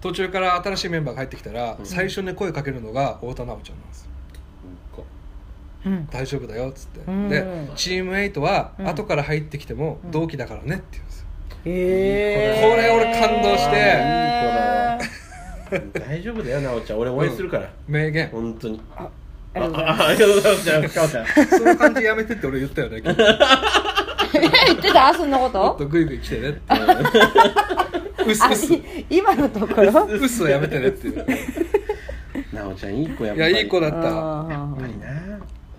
[0.00, 1.86] 途中から新しいメンバーが入ってきたら、うん。
[1.86, 4.11] 最初に声かけるのが太田奈緒ちゃんなんです
[6.10, 7.28] 大丈夫だよっつって、うん。
[7.28, 7.44] で
[7.76, 8.88] チーム8はうん。
[8.88, 11.26] 後から入ってきても同期だからねって言うんですよ、
[11.64, 11.70] へ
[12.58, 13.76] えこれ俺感動して。
[13.76, 16.98] へーう大丈夫だよなおちゃん。
[16.98, 17.70] 俺応援するから。
[17.88, 18.28] 名言。
[18.28, 18.80] 本当に。
[18.96, 19.08] あ
[19.54, 20.98] あありがとうございます。
[21.58, 23.16] その感じやめてって俺言ったよね 言っ
[24.80, 25.12] てた？
[25.14, 26.60] そんなこもっととグイグイ来てねって。
[28.30, 28.72] うすあうす。
[28.72, 30.04] い今のところ？
[30.06, 31.26] うすをやめてねっていう。
[32.52, 33.52] なおちゃんいい子やっいぱり。
[33.54, 33.98] やいい子だった。
[33.98, 34.00] あ
[34.50, 35.06] やっーぱりな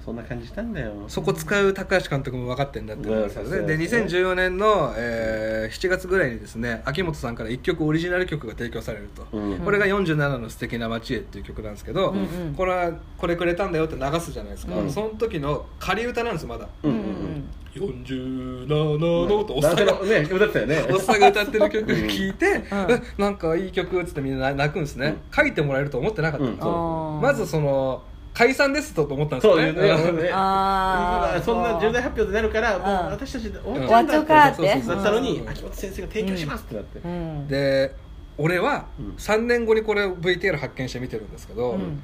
[0.03, 0.91] そんな感じしたんだよ。
[1.07, 3.51] そこ使う高橋監督も分かってんだって思うんですようん。
[3.51, 9.59] ねでさすがですね2014年の、えー7月ぐらいにですね秋元さんから1曲オリジナル曲が提供されると、うん。
[9.59, 12.53] これが「47の素敵な街へ」っていう曲なんですけど、うんうん。
[12.55, 14.89] これはこれくれたんだよって流すじゃないですか、うん。
[14.89, 16.67] その時の仮歌なんですまだ。
[16.83, 16.97] ううんん。
[16.97, 20.85] うん「47の」っておっさんがね歌ってたよね。
[20.91, 22.91] おっさんが歌ってる曲聴いて、うん。
[22.91, 26.45] えなんかいい曲っつってみんな泣くんですね、書いてもらえると思ってなかった。
[26.45, 27.21] うん。
[27.21, 29.73] まずその解散ですと思ったんですよね。
[29.73, 29.89] そうね。
[30.09, 30.17] うん。
[30.23, 31.41] ねあー。
[31.41, 34.77] そんな重大発表になるからもううん私たちで終うんわっちゃうんだって。
[34.79, 35.49] ったのにうん。
[35.49, 36.99] 秋元先生が提供しますってなって。
[36.99, 37.47] うん。
[37.47, 37.95] で
[38.37, 39.15] 俺はうん。
[39.17, 42.01] 3年後にこれ VTR 発見して見てるんですけど、うん。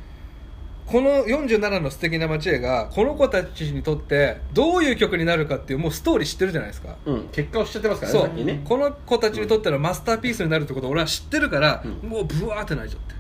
[0.86, 7.30] この47の素敵な街へがこの子たちにとってどういう曲になるかっていうもうストーリー知ってるじゃないですか、うん。
[7.32, 8.62] 結果をしちゃってますからねね。
[8.66, 12.10] この子たちにとってのマスターピースになるってことを俺は知ってるから、うん。
[12.10, 13.14] もうブワーって泣いちゃって。
[13.14, 13.19] へ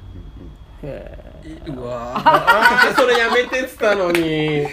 [0.81, 2.21] うわー。
[2.23, 4.63] あ あそれやめてっつったのに。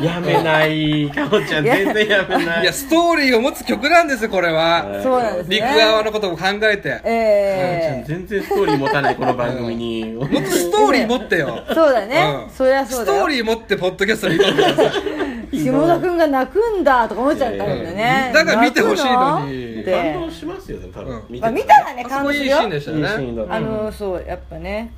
[0.00, 1.64] やめないかおちゃん。
[1.64, 2.62] 全然やめない。
[2.62, 4.84] いやストーリーを持つ曲なんですよこれは。
[4.86, 5.56] ーそうなんですね。
[5.56, 7.00] 陸側のことを考えて。
[7.04, 10.04] ええ全然ストーリー持たないこの番組に。
[10.12, 11.62] もっとストーリー持ってよ。
[11.72, 12.44] そうだね。
[12.46, 12.50] うん。
[12.50, 13.18] そりゃそうだよ。
[13.18, 15.58] ストーリー持ってポッドキャストに挑んでください。
[15.58, 19.84] 下田君が泣くんだとか思っちゃったんだよねだから見てほしいのに。
[19.84, 21.22] 感動しますよ多分。
[21.30, 21.40] うん。
[21.40, 23.18] まあ見たらねあそこいい感動するよシーンでした。
[23.18, 24.90] ねだあのそうやっぱね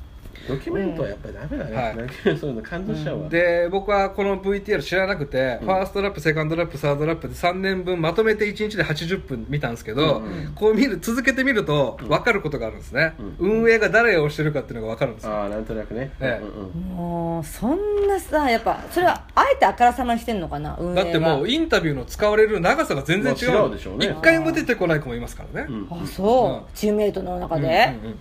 [0.47, 1.97] ドキュメントはやっぱりダメだね、はい。
[1.97, 5.67] なんかそういうの感動しちゃうわ、で僕はこの VTR 知らなくて、うん。
[5.67, 10.53] ファーストラップセカンドラップサードラップで3年分まとめて1日で80分見たんですけど、うん。
[10.55, 12.07] こう見る続けてみるとうん。
[12.07, 15.33] 分かることがあるんですね、う運営が誰をしてるかっていうのが分かるんですよ。
[15.33, 16.43] ああなんとなくね、ええ。
[16.43, 21.03] うんうんもうそんなさやっぱそれはあえてあからさまにしてんのかな運営が。
[21.03, 24.07] だってもうインタビューの使われる長さが全然違う,、まあ違うでしょうね。
[24.07, 25.87] 一回も出てこない子もいますからね、うん。
[26.03, 26.61] あそう、うん。
[26.73, 27.69] チームメイトの中で、う
[28.05, 28.17] んうんうん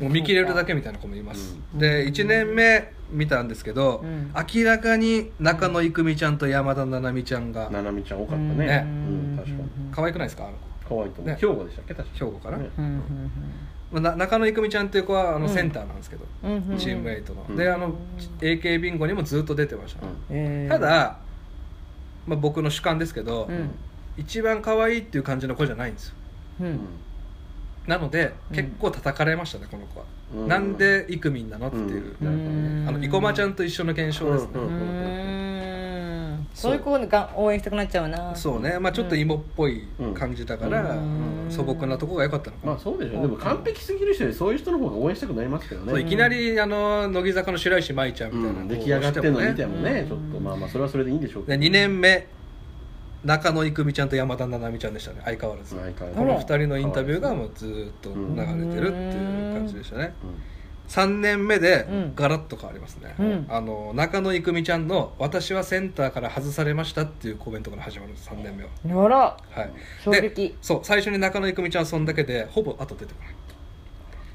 [0.00, 4.32] もう見切れるだけみたいな子もいます、で1年目見たんですけど、うん。
[4.34, 8.66] 明らかに中野郁美ちゃんと山田七海ちゃんがななみちゃん多かったうんね。
[8.66, 8.84] ね。
[8.86, 9.68] うん確かに。
[9.92, 10.44] 可愛くないですか？
[10.44, 10.52] あの
[10.88, 10.96] 子。
[10.96, 11.38] 可愛いと思う、ね。
[11.40, 11.94] 兵庫でしたっけ？
[11.94, 12.14] 確か。
[12.14, 12.70] 兵庫かな、ね。
[12.78, 13.02] うんうん
[13.92, 15.52] まあな中野郁美ちゃんっていう子はあのうん。
[15.52, 16.78] センターなんですけど、うんうんうん。
[16.78, 17.56] チームメイトの、うん。
[17.56, 17.94] であの
[18.38, 20.02] AK ビンゴにもずっと出てました、
[20.68, 21.18] ただ、
[22.26, 23.70] まあ、僕の主観ですけど、うん。
[24.16, 26.14] 一番可愛いっていう感じの子じゃないんですよ。
[26.60, 26.80] うん
[27.90, 28.56] なのでうん。
[28.56, 30.48] 結構叩かれましたねこの子は、うん。
[30.48, 32.86] なんでイクミンなのっていう、うん。
[32.88, 34.50] あの生駒ちゃんと一緒の現象ですね、
[36.54, 36.74] そう。
[36.74, 38.34] いう子が応援したくなっちゃうな。
[38.36, 40.98] そうね、まあ、ちょっと芋っぽい感じだから、うん。
[40.98, 45.90] うん素朴なとこが良かったのかな、まあそうでしょうでも完璧すぎる人よりそういう人の方が応援したくなりますけどね。
[45.90, 50.38] そういきなりあの乃木坂の白石麻衣ちゃんみたいな出来上がってるの見てもねうんちょっと。
[50.38, 52.28] まあまあそれはそれでいいんでしょうけでど2年目
[53.24, 55.20] 中野郁美ちゃんと山田七海ちゃんでしたね。
[55.24, 55.80] 相変わらず、こ
[56.24, 60.14] の2人のインタビューがもうずーっと流れてるっていう感じでしたね。
[60.88, 62.12] 3年目でうん。
[62.16, 63.46] ガラッと変わりますね、うん。
[63.48, 69.06] あの中野郁美ちゃんの「私はセンターから外されました」っていうコメントから始まるんです3年目は。
[69.06, 69.18] あら。
[69.18, 69.66] はい。
[69.66, 70.56] で衝撃。
[70.60, 73.34] そう最初に中野郁美ちゃんそんだけでほぼ後出てこない。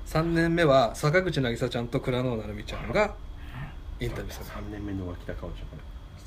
[0.06, 3.16] 3年目は坂口渚ちゃんと倉野成美ちゃんが
[4.00, 5.78] インタビューされ3年目の浮気だかおちゃんこ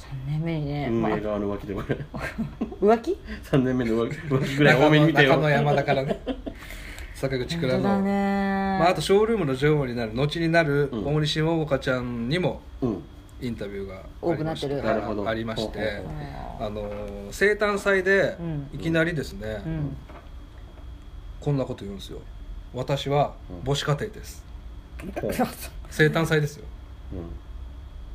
[0.09, 1.97] 3年目にね、れまあ運営側の浮気でこれ
[2.81, 5.31] 浮気？3年目の浮気浮気ぐるらい多めに見てよ。
[5.31, 6.21] 中野山田からね。
[7.15, 8.79] 坂口倉の、ね。
[8.79, 11.17] まあ、あとショールームの女王になる後になるうん。
[11.17, 13.03] 大西桃香ちゃんにもうん。
[13.41, 15.29] インタビューがあ多くりましなってるなるほど。
[15.29, 16.03] ありまして
[16.61, 16.91] あの
[17.31, 18.71] 生誕祭でうん。
[18.73, 19.97] いきなりですね、うん。
[21.41, 22.21] こんなこと言うんですよ。
[22.73, 24.45] 私はうん母子家庭です。
[25.21, 25.33] ほう
[25.91, 26.65] 生誕祭ですよ。
[27.13, 27.48] うん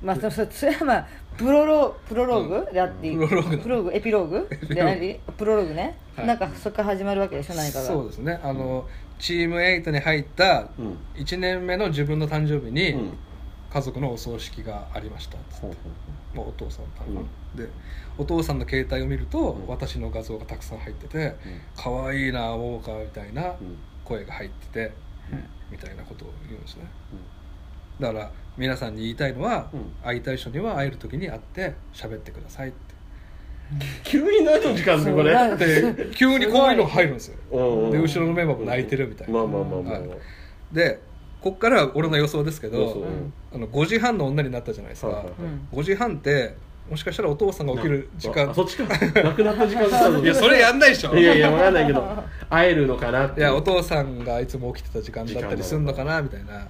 [0.03, 2.73] まあそそそれはまあプロロプロローグ？
[2.73, 3.93] であっていいプロローグプロローグ？
[3.93, 4.49] エピローグ？
[4.67, 6.27] で何プロローグね、はい。
[6.27, 7.85] なんかそこから始まるわけでしょ何かが。
[7.85, 8.39] そうですね。
[8.43, 8.87] あの、
[9.17, 10.97] チーム8に入ったうん。
[11.15, 13.17] 1年目の自分の誕生日にうん。
[13.71, 15.61] 家族のお葬式がありましたっつって。
[15.61, 15.77] ほうほ
[16.35, 17.05] うまあ、お父さんか。
[17.05, 17.69] な、で
[18.17, 19.67] お父さんの携帯を見ると、うん。
[19.67, 21.35] 私の画像がたくさん入っててうん
[21.75, 23.77] 「可愛いな桃香」みたいなうん。
[24.03, 24.91] 声が入ってて、
[25.31, 25.43] うん。
[25.71, 26.83] みたいなことを言うんですね。
[27.99, 29.93] だから皆さんに言いたいのは、うん。
[30.03, 32.93] 会いたい人には会える時に会って喋ってくださいって。
[34.03, 35.33] 急に何の時間ですかこれ？
[35.33, 37.37] そうなんで急にこういうのが入るんですよ。
[37.51, 37.91] うんうん。
[37.91, 39.33] で後ろのメンバーも泣いてるみたいな。
[39.33, 39.99] まあまあまあまあ。
[39.99, 40.09] はい。
[40.71, 40.99] で
[41.41, 43.33] こっからは俺の予想ですけど、うん。
[43.53, 45.27] あの5時半の女になったじゃないですか、はいはい
[45.73, 46.55] うん5時半って
[46.89, 48.49] もしかしたらお父さんが起きる時間。
[48.49, 48.83] あそっちか。
[49.23, 51.15] 亡くなった時間だいやそれやんないでしょ。
[51.15, 56.67] いやいやわかんないけど会えるのかなっていやお父さんがいつも起きてた時間だったりするのかなみたいな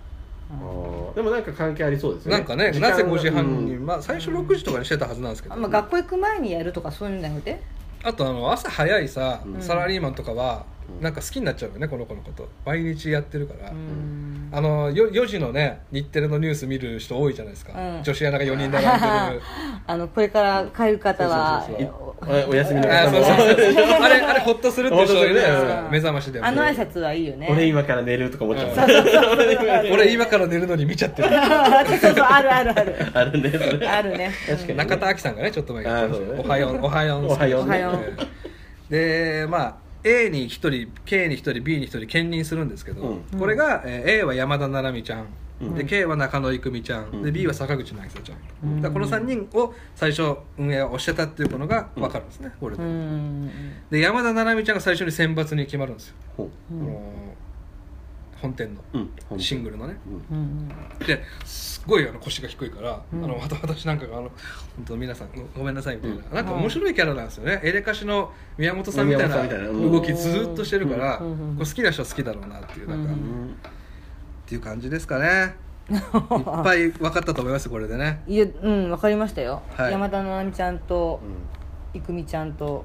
[1.16, 2.38] でもなんか関係ありそうですよね。
[2.38, 7.62] なんかねなぜ5時半に、うんまあ、最初6時とかにしてたはずなんですけど、あまあ、学校行く前にやるとかそういうんじゃなくて
[8.04, 12.50] あとあの朝早いさ、うんサラリーマンとかはうんなんか好きになっちゃうよねこの子のこと。
[12.66, 14.50] 毎日やってるから、うん。
[14.52, 18.04] あのよ4時のね日テレのニュース見る人多いじゃないですか、うん。
[18.04, 19.42] 女子アナが4人並んでる。
[19.88, 21.68] あのこれから帰る方は
[22.22, 26.46] おお休みのあそうそうそうあれあれホッとするっていう人いるじゃないですかうん目覚ましでも。
[26.46, 27.48] あの挨拶はいいよね。
[27.50, 29.90] 俺今から寝るとか思っちゃう。
[29.92, 31.30] 俺今から寝るのに見ちゃってる。
[31.30, 32.96] そうそうあるあるある。
[33.14, 33.88] あるね。
[33.88, 34.32] あるね。
[34.48, 34.78] 確かに。
[34.78, 38.92] 中田あきさんがねちょっと前に言ってましたよあおはようおはようおはようおはよう。
[38.92, 43.40] でまあ A に1人 K に1人 B に1人兼任するんですけど、うん。
[43.40, 45.28] これが、えー A は山田七海ちゃん、
[45.62, 45.76] うん。
[45.76, 47.24] で K は中野郁美ちゃん、うん。
[47.24, 48.82] で B は坂口渚ちゃん、うん。
[48.82, 53.50] だからこの3人を最初運営をしてたっていうのが分かるんですね、これうでん。
[53.90, 56.74] で山田七海ちゃんが最初に選抜に決まるんですよ、ほう。
[56.74, 57.33] うんこの
[58.44, 58.82] 本店の
[59.32, 59.96] うんシングルのね。
[61.08, 63.24] ですっごいあの腰が低いから、うん。
[63.24, 64.30] あのまた私なんかがあの
[64.76, 66.36] 本当皆さんごごめんなさいみたいな、うん。
[66.36, 73.56] なんか面白いキャラなんですよね、エレカシの宮本さんみたいな動きずーっとしてるから、う好きな人は好きだろうなっていうなんか、うっうん。
[74.46, 75.56] ていう感じですかね。
[75.90, 76.00] いっ
[76.64, 78.24] ぱい分かったと思いますこれでね。
[78.28, 79.92] いやうんわかりましたよ、はい。
[79.94, 81.22] 山田七海ちゃんと
[81.94, 82.84] う郁美ちゃんと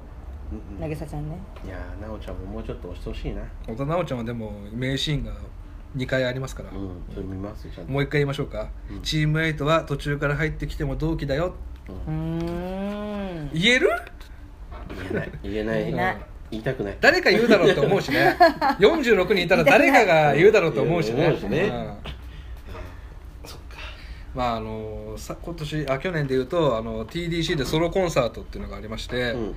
[0.57, 1.39] ん渚ちゃんね。
[1.65, 3.43] いやー奈緒ちゃんももうちょっと押してほしいな。
[3.67, 5.33] 小田奈緒ちゃんはでも名シーンが
[5.97, 7.93] 2回ありますから、うんそれ見ますちゃんと。
[7.93, 9.03] もう一回言いましょうか、うん。
[9.03, 11.55] チーム8は途中から入ってきても同期だよ
[11.89, 13.51] うーん。
[13.53, 13.91] 言える？
[14.89, 15.31] 言えない。
[15.43, 15.85] 言えない。
[15.85, 16.17] 言えない。
[16.51, 16.97] 言いたくない。
[17.01, 18.37] 誰か言うだろうと思うしね。
[18.81, 21.27] 46人いたら誰かが言うだろうと思うしね。
[21.27, 21.63] 思うしね。
[21.65, 21.73] う
[22.09, 22.18] ん
[24.39, 29.55] まああのさ今年あ去年で言うとあの TDC でソロコンサートっていうのがありまして、うん。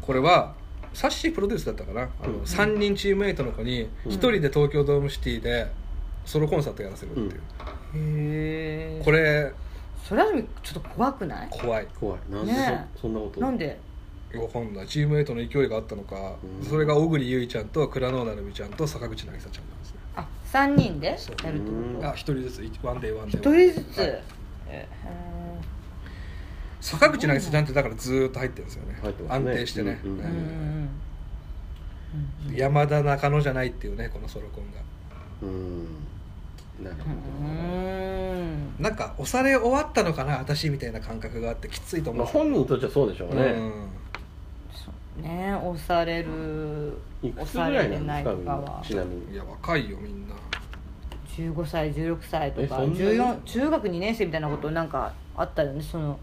[0.00, 0.54] これは
[0.94, 2.42] サッシープロデュースだったかな、あのうん。
[2.42, 5.70] 3人チームメイトの子に1人で東京ドームシティで
[6.24, 7.36] ソロコンサートやらせるっていう、へ
[9.00, 9.52] えこれ
[10.02, 10.28] それは
[10.62, 11.48] ちょっと怖くない？
[11.50, 11.86] 怖い。
[12.00, 12.18] 怖い。
[12.30, 13.38] なんでねそそんなこと？
[13.38, 13.78] なんで？
[14.34, 14.86] わかんない。
[14.86, 16.66] チームメイトの勢いがあったのか、うん。
[16.66, 19.64] それが小栗優衣ちゃんと倉野成美ちゃんと坂口渚ちゃん
[20.52, 22.08] なんですねあ三人でやるってこと？
[22.08, 22.62] あ一人ずつ。
[22.82, 23.40] ワンデーワンデー。
[23.40, 24.22] 一人ずつ、はい。
[24.68, 24.88] え
[26.80, 28.98] 坂口渚ちゃんってだからずーっと入ってるんですよね。
[29.00, 29.50] 入ってますね。
[29.50, 30.32] 安定してね、うんうんー、うんう
[32.48, 32.56] んうん。
[32.56, 34.80] 山田中野じゃないっていうねこのソロコンが。
[35.42, 35.86] うん。
[36.82, 37.00] なるう
[37.40, 38.82] ほん。
[38.82, 43.44] なんか押され終わったのかな私みたいな感覚があってきついとど、まあ、思う本人にとってはそうでしょうね、そう
[45.16, 48.82] ね押される押されてないとかは。
[48.84, 49.32] ちなみに。
[49.32, 50.34] いや若いよみんな。
[51.36, 52.62] 15歳16歳とか。
[52.62, 56.18] えそんなに？14中学2年生みたいなことなんかあったよねその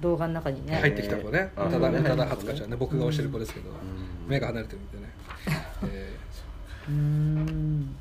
[0.00, 1.52] 動画の中にね、入ってきた子ね。
[1.56, 2.70] あ宇多田うん宇多田初香ちゃん。
[2.70, 3.74] ね僕が教える子ですけど、ん。
[4.26, 5.12] 目が離れてるんでね、
[5.84, 6.16] え
[6.88, 7.96] うーん。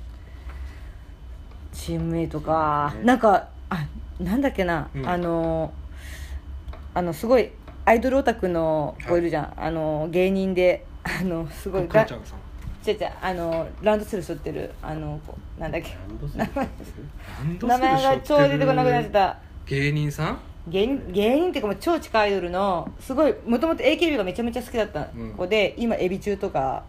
[1.73, 3.03] チームメイトか、ね。
[3.03, 3.85] なんかあ
[4.19, 5.07] なんだっけな、うん。
[5.07, 5.73] あの
[6.93, 7.51] あのすごい
[7.89, 9.21] アイドルオタクの子い。
[9.21, 12.39] るじゃん、あの芸人であのすごいー、クロちゃんさん。
[12.87, 15.89] 違う違うあのランドセル背負ってるあの子なんだっけ。
[15.89, 16.63] ランドセルラ
[17.45, 19.39] ンド名前が超出てこなくなっちゃった。
[19.65, 20.37] 芸人さん？
[20.67, 26.83] 芸人芸人っていうかもう超近いアイドルのすごいもともと AKB がめちゃめちゃ好きだった子で、今エビ中とか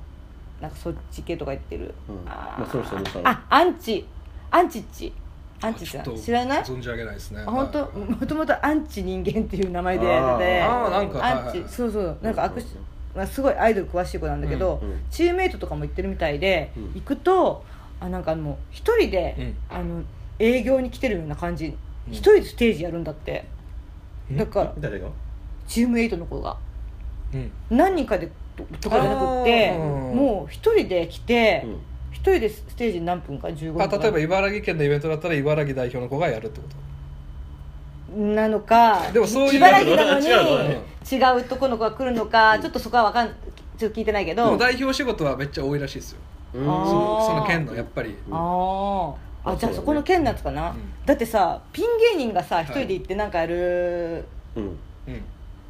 [0.61, 2.29] なんかそっち系とか言ってる、うん。
[2.29, 3.29] あまあその人どうしたの？
[3.31, 4.07] あアンチ。
[4.51, 5.15] アンチッチ
[5.63, 6.63] アンチッチさちょっとん知らない？
[6.63, 7.43] 存じ上げないですね。
[7.47, 7.79] あ本当？
[7.79, 7.99] はい。
[7.99, 12.19] もともとアンチ人間っていう名前でやっててあーなんかはいアンチそうそう。
[12.23, 12.67] なんか悪し
[13.15, 16.93] まあ、すごいアイドル詳しい子なんだけど、チームメイトとかも行ってるみたいで、うん。
[16.95, 17.65] 行くと
[17.99, 19.57] あなんかもう一人で、うん。
[19.77, 20.03] あの
[20.39, 21.67] 営業に来てるような感じ。
[21.67, 22.13] うん。
[22.13, 23.45] 一人でステージやるんだって、
[24.31, 25.09] うんだから誰が？
[25.67, 26.57] チームメイトの子が。
[27.35, 27.51] うん。
[27.69, 31.81] 何人かでととかじゃなくってもう一人で来てうん
[32.13, 38.17] 一、人でステージ何分か？15分あか例えば茨城県のイベントだったら茨城代表の子がやるってこと？
[38.17, 41.45] なのかでもそういう茨城なのに違うのね違う。
[41.45, 43.29] とこの子が来るのか、ちょっとそこはわかん
[43.79, 46.19] ちょっと聞いてないけでもど代表仕事はめっちゃ多いらしいですよ。
[46.55, 46.65] うん。
[46.65, 48.17] そのその県のやっぱり。
[48.31, 49.15] あー。
[49.43, 50.77] あじゃあそこの県のやつかな、うん。
[51.07, 54.25] だってさピン芸人がさ一人で行ってなんかやる
[54.57, 54.65] うん。
[54.65, 54.77] うん。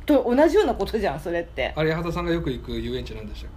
[0.06, 1.72] と同じようなことじゃんそれって。
[1.76, 3.50] あれ八幡さんがよく行く遊園地なんでしたっ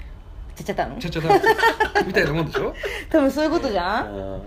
[0.56, 0.96] ちゃっちゃったの？
[0.96, 2.74] けちゃちゃだみたいなもんでしょ？
[3.10, 4.42] 多分そういうことじゃん？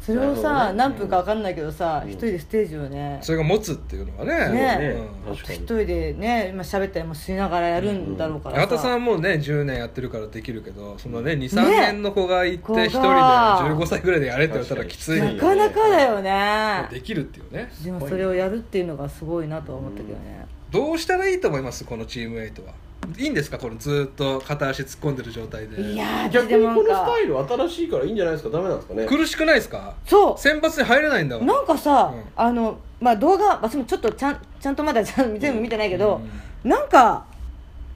[0.00, 0.76] それをさ、なるほどね。
[0.78, 2.10] 何分か分かんないけどさうん。
[2.10, 3.18] 一人でステージをね。
[3.20, 4.78] それが持つっていうのはね。
[4.78, 4.96] ね。
[5.26, 5.34] うん。
[5.34, 5.58] 確かに。
[5.58, 8.78] 一人でね今喋ったりもしながらやるんだろうから八幡さん。
[8.84, 12.84] さ、はもうね10年やってるからできるけどそのね23ね年の子が行って子が。
[12.86, 16.88] 一人で15歳ぐらいでやれって言われたらきついなかなかだよね。
[16.90, 17.70] できるっていうね。
[17.84, 21.84] でもそれをやるっていうのがすごいなとは思ったけどね、どうしたらいいと思います？
[21.84, 22.72] このチームメイトは
[23.16, 23.58] いいんですか？
[23.58, 25.80] このずっと片足突っ込んでる状態で。
[25.80, 28.50] いやー逆にこのスタイル新しいからいいんじゃないですか？
[28.50, 29.06] ダメなんですかね？
[29.06, 29.94] 苦しくないですか？
[30.04, 30.38] そう。
[30.38, 32.22] 選抜に入れないんだなんかさ、うん。
[32.36, 36.20] あのまあ動画私もちょっとちゃんちゃんとまだちゃん全部見てないけど、
[36.64, 37.26] なんか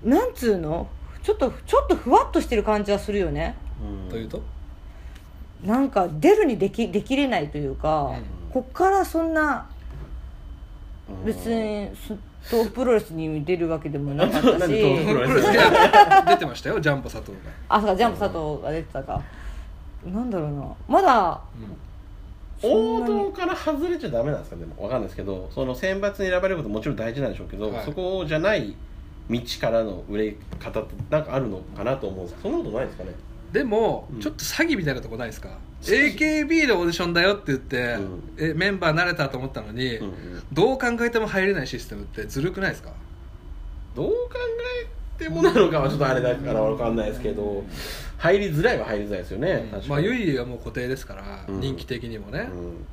[0.02, 0.88] なんつうの？
[1.22, 3.56] ちょっとちょっとふわっとしてる感じはするよね。
[3.80, 4.08] うん。
[4.08, 4.42] というと？
[5.62, 8.24] なんか出るにできできれないというか、うん。
[8.52, 9.68] こっからそんな
[11.08, 11.24] うん。
[11.24, 12.16] 別にそ
[12.48, 14.68] 東プロレスに出るわけでもなかったし。
[16.28, 19.20] 出てましたよジャンボ佐藤があそうかジャンプ佐藤が出てたか、
[20.04, 20.64] なんだろうな。
[20.88, 21.40] まだ
[22.60, 27.84] そん王道から外れちゃダメなんですかでもわかんないですけどその選抜に選ばれることもちろん大事なんでしょうけど、はい。
[27.84, 28.74] そこじゃない
[29.30, 33.12] 道からの売れ方ってなんかあるのかなと思うんですそんなことないですかね？
[33.52, 34.20] でも、うん。
[34.20, 38.22] ちょっと詐欺みたいなとこないですか？AKB のオーディションだよって言って、うん。
[38.38, 40.42] えメンバー慣れたと思ったのに、うんうん。
[40.52, 42.92] どう考えても入れないシステムってずるくないですか？
[43.94, 44.14] どう考
[45.18, 47.62] えてもなのかはちょっとあれだからわかんないですけど
[48.16, 49.88] 入りづらいは入りづらいですよね、確かに。
[49.88, 51.60] まあゆいはもう固定ですから、うん。
[51.60, 52.86] 人気的にもね、うん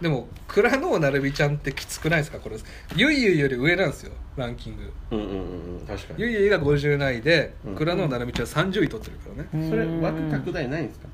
[0.00, 2.38] でも倉野なるみちゃんってきつくないですか？
[2.38, 2.56] これ。
[2.96, 4.92] ゆいゆいより上なんですよランキング。
[5.10, 5.36] うんうんうん
[5.80, 6.22] うん確かに。
[6.22, 7.74] ゆいゆいが50位でうん。
[7.74, 11.08] 倉野なるみちゃん30位取ってるからね、それ枠拡大ないんですか？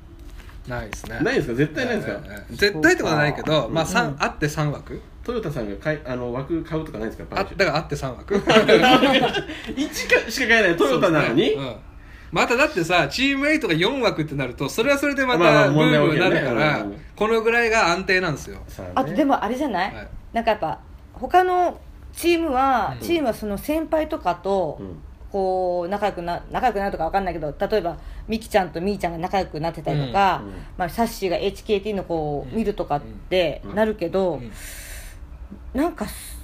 [0.67, 1.19] ないですね。
[1.21, 1.55] ないんですか？
[1.55, 3.89] 絶対ないんですか、ええええ絶対ってことはないけど、まあ、うん。
[3.89, 5.01] 三あって3枠。
[5.23, 7.39] トヨタさんがかいあの枠買うとかないんですか？
[7.39, 8.35] あだからあって3枠。
[8.37, 10.77] 1かしか買えない。
[10.77, 11.75] トヨタなのに、うん
[12.31, 16.85] まただってさチーム8が4枠ってなるとそれはそれでまたブームになるから、
[17.15, 18.61] このぐらいが安定なんですよ。
[18.67, 20.07] さあとでもあれじゃない、はい。
[20.33, 20.79] なんかやっぱ
[21.13, 21.79] 他の
[22.13, 23.05] チームは、うん。
[23.05, 25.01] チームはその先輩とかと、うん。
[25.31, 30.47] こう仲良くな仲良くなるとかわかんないけど例えばみきちゃんとみーちゃんが仲良くなってたりとか、うん。
[30.47, 30.53] うん。
[30.77, 33.75] まあ、サッシーが HKT の子を見るとかってうん。
[33.75, 34.51] なるけど、うん。
[35.73, 36.39] なんかす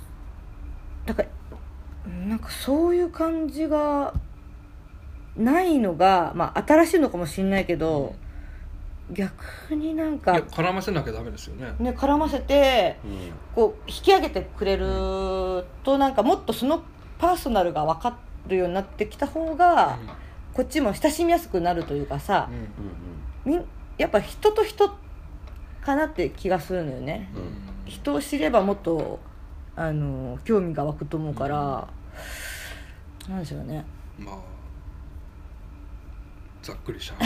[1.05, 1.23] なんか
[2.27, 4.13] なんかそういう感じが
[5.37, 8.15] ないのが、まあ、新しいのかもしれないけど、
[9.11, 11.73] 逆になんいかや絡ませなきゃダメですよね。
[11.79, 13.31] ね絡ませてうん。
[13.53, 16.83] こう引き上げてくれるとなんかもっとその
[17.19, 18.17] パーソナルが分か
[18.47, 19.99] るようになってきた方が、
[20.53, 22.49] こっちも親しみやすくなるというかさ
[23.45, 23.53] う、ん。
[23.53, 23.65] うん。
[23.97, 24.89] やっぱ人と人
[25.81, 27.91] かなって気がするのよね、うん。
[27.91, 29.19] 人を知ればもっと
[29.75, 31.87] あの興味が湧くと思うから、
[33.27, 33.85] なんでしょうね。
[34.17, 34.35] まあ
[36.61, 37.25] ざっくりした。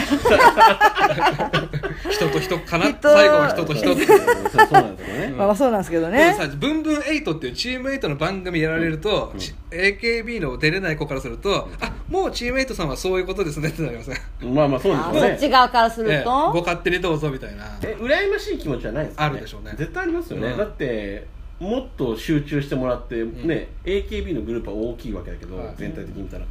[2.10, 2.86] 人と人かな？
[2.90, 2.96] 人。
[3.02, 3.92] 最後は人と人。
[3.92, 4.18] ってそう
[4.66, 9.38] そうなんですよね、うんまあそうなんですけどでねもさ「ブンブンエイトっていうチームエイトの番組やられると、うん。
[9.38, 15.30] ち AKB の出れない子からすると、あもうチームエイトさんはそういうことですねってなりません、まあまあそうあですよね。
[15.30, 17.64] そっち側からすえるえごと、勝手にどうぞみたいな。
[17.82, 19.74] え羨ましい気持ちはないですか、あるでしょうね。
[19.76, 20.56] 絶対ありますよね、うん。
[20.56, 21.26] だって
[21.60, 23.46] もっと集中してもらって、ん。
[23.46, 25.74] ね AKB のグループは大きいわけだけど、はい。
[25.76, 26.44] 全体的に見たら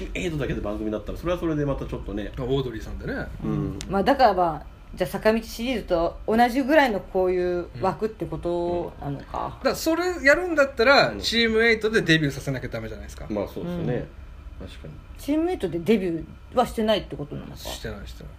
[0.00, 2.32] ムエイトだけで番組だったらそれはそれでまたちょっとね。
[2.38, 3.26] オードリーさんでね。
[3.44, 3.78] うん。
[3.88, 11.20] まあ、だからまあじゃあ坂道シリーズと同じぐらいのこういう枠ってことなのか、だからそれやるんだったら、うん。
[11.20, 14.06] チームエイトでデビューさせなきゃダメじゃないですか、まあそうですよね、
[14.60, 14.94] 確かに。
[15.18, 17.56] チームメイトでデビューはしてないってことなのか。
[17.56, 18.32] してないしてない。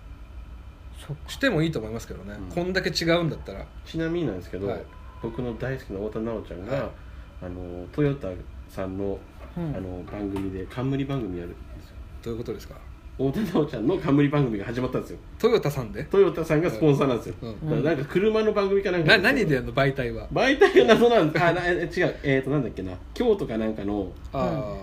[1.07, 1.29] そっか。
[1.29, 2.55] してもいいと思いますけどね、うん。
[2.55, 3.65] こんだけ違うんだったら。
[3.85, 4.83] ちなみになんですけど、はい。
[5.23, 6.89] 僕の大好きな太田奈緒ちゃんが、はい。
[7.41, 8.27] あのトヨタ
[8.69, 9.17] さんの,、うん
[9.55, 11.95] あの番組で冠番組やるんですよ。
[12.23, 12.75] どういうことですか？
[13.17, 15.17] 太田奈緒ちゃんの冠番組が始まったんですよ。
[15.37, 16.03] トヨタさんで？
[16.05, 17.69] トヨタさんがスポンサーなんですよ、うん。
[17.69, 20.27] だからなんか車の番組かなんかな何でやるの媒体は？
[20.33, 21.45] 媒体が謎なんです。
[21.45, 22.15] あな え違う。
[22.23, 22.93] えっ、となんだっけな。
[23.13, 24.75] 京都かなんかのあ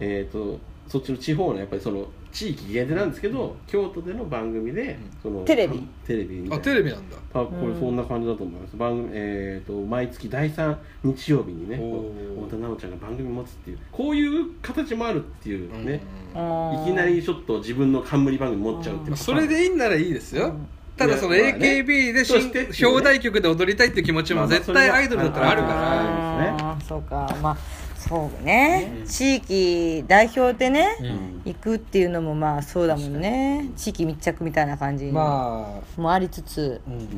[0.00, 0.58] えっ、と
[0.88, 5.86] そっちの地方のやっぱりその地域限定なんですけど、京都での番組で、そのテレビ。
[6.06, 6.56] テレビみたいな。
[6.56, 7.16] あテレビなんだ。
[7.34, 16.00] あこれそんな感じだと思います、番組えー、と毎月第3日曜日にね太田奈緒ちゃんが番組持つっていうこういう形もあるっていうね、
[16.34, 20.54] あいきなりちょっと自分の冠番組持っちゃうっていうまあそれでいいんならいいですよ、
[20.96, 21.80] ただそのいやまあね。
[21.82, 27.36] AKB でとして表題曲で踊りたいっていう気持ちも絶対アイドルだったらあるかまあらああーそうか。
[27.42, 27.56] まあ
[27.98, 33.68] そうね、うん、地域代表でね、うん、行くっていうのもまあそうだもんね。
[33.76, 37.08] 地域密着みたいな感じまあ、もありつつ、うん、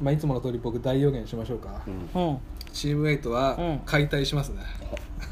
[0.00, 1.80] まあ、いつもの通り僕大予言しましょうか、
[2.72, 4.62] チーム8は解体しますね、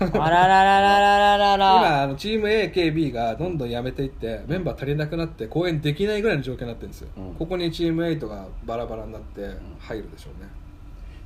[0.01, 10.49] あららららららら今あのチーム AKB がどんどんやめていってメンバー足りなくなって公演できないぐらいの状況になってるんですよ、ここにチーム8がバラバラになって入るでしょうね、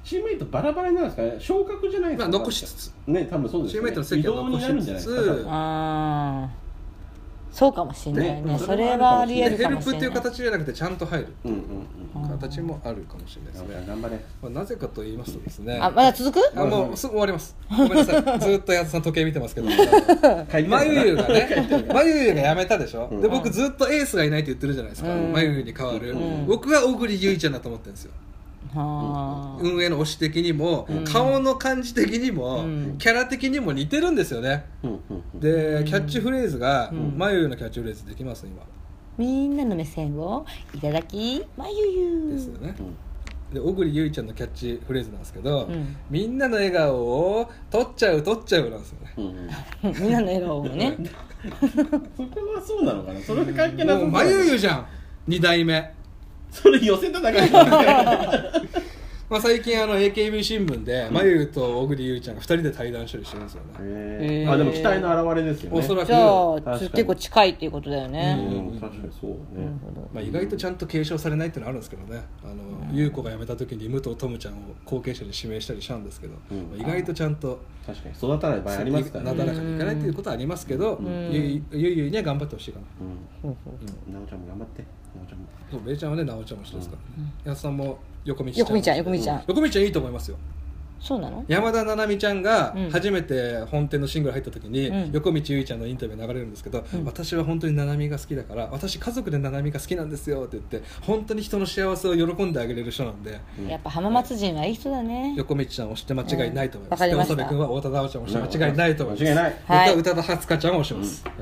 [0.05, 1.37] チームメイトバラバラになるんですかね。
[1.41, 2.93] 昇格じゃないですまあか残しつつ。
[3.07, 3.83] ね多分そうですよね。
[3.83, 5.21] チームメイトの席は移動になるんじゃないですか。
[5.23, 5.47] 残しつつ。
[5.49, 6.61] あー。
[7.53, 8.43] そうかもしれないね。
[8.43, 8.59] ね。
[8.59, 11.27] それはありえるでヘルプっていう形じゃなくてちゃんと入る。
[11.27, 14.25] ってうんいう形もあるかもしれないですね、頑張れ。
[14.41, 15.79] まあ、なぜかと言いますとですね。
[15.83, 16.41] あまだ続く？
[16.61, 17.57] あもうすぐ終わります。
[17.69, 18.23] ごめんなさい。
[18.41, 19.67] ずっと矢田さん時計見てますけど。
[20.69, 21.87] まゆゆがね。
[21.93, 23.21] まゆゆが辞めたでしょ、うん。
[23.21, 25.13] で僕ずっとエースがいないって言ってるじゃないですか。
[25.13, 25.33] うん。
[25.33, 26.47] まゆゆに代わる、うん。
[26.47, 28.13] 僕は小栗ゆいちゃんだと思ってるんですよ。
[28.13, 28.30] はあ
[28.75, 31.05] 運営の推し的にも、うん。
[31.05, 32.99] 顔の感じ的にも、うん。
[32.99, 34.67] キャラ的にも似てるんですよね。
[35.35, 37.15] でキャッチフレーズが、うん。
[37.17, 38.63] まゆゆのキャッチフレーズできます今。
[39.19, 42.31] みんなの目線をいただきまゆゆ。
[42.31, 42.75] ですよね。
[42.79, 43.55] うん。
[43.55, 45.97] で小栗ゆいちゃんのキャッチフレーズなんですけど、うん。
[46.09, 49.13] みんなの笑顔を取っちゃう取っちゃうなんですよね。
[49.17, 49.95] うんうん。
[50.01, 50.97] みんなの笑顔をね。
[51.51, 53.21] そこはそうなのかな。
[53.21, 54.87] それで関係なさそうもうまゆゆじゃん。
[55.29, 55.93] 2代目
[56.51, 57.41] それ寄せただけ
[59.31, 64.53] まあ、最近あの AKB 新聞で、まゆゆと小栗ゆいちゃんが2人で対談したりしてるんですよね、へー。
[64.53, 65.79] あでも期待の表れですよね。
[65.79, 66.09] おそらく。
[66.09, 66.91] じゃあ確かに。
[66.91, 68.37] 結構近いっていうことだよね、
[68.73, 68.81] うん。
[68.81, 69.37] 確かにそうね。
[70.13, 72.23] まあ、意外とちゃんと継承されないっていうのはあるんですけどね。
[72.43, 76.59] あの優子が辞めた時に武藤トムちゃんを後継者に指名したりしたんですけど、うん。
[76.77, 79.31] まあ意外とちゃんと確かに育たない場合ありますからね。
[79.31, 81.31] なだらかにいかないっていうことはありますけど、ん。
[81.31, 82.87] ゆいゆいゆいには頑張ってほしいかな。
[83.01, 83.55] うん。
[83.55, 83.79] ほうほ
[84.09, 84.85] うなおちゃんも頑張って
[85.71, 89.45] そうベイちゃんはね直ちゃんも一緒ですから、ねやすさんも横道横道ちゃん横道ちゃん。
[89.47, 90.37] 横道ちゃんいいと思いますよ。
[91.01, 91.43] そうなの？
[91.49, 92.91] 山田七海ちゃんがうん。
[92.91, 95.13] 初めて本店のシングル入った時に、うん。
[95.13, 97.05] 横道ゆいちゃんのインタビュー流れるんですけど、うん。
[97.07, 103.41] 私は本当に七海が好きだから私家族で七海が好きなんですよって言って本当に人の幸せを喜んであげれる人なんで。
[103.59, 103.69] うん。
[103.69, 105.33] やっぱ浜松人はいい人だね。
[105.39, 109.25] 横道ちゃんを押して間違いないと思います、うんわかり君は太田奈緒ちゃんを押して間違いないと思います。
[109.25, 109.63] 間違いない。
[109.65, 109.95] はい。
[109.95, 111.39] 宇多宇多田初香ちゃんを押します、はい。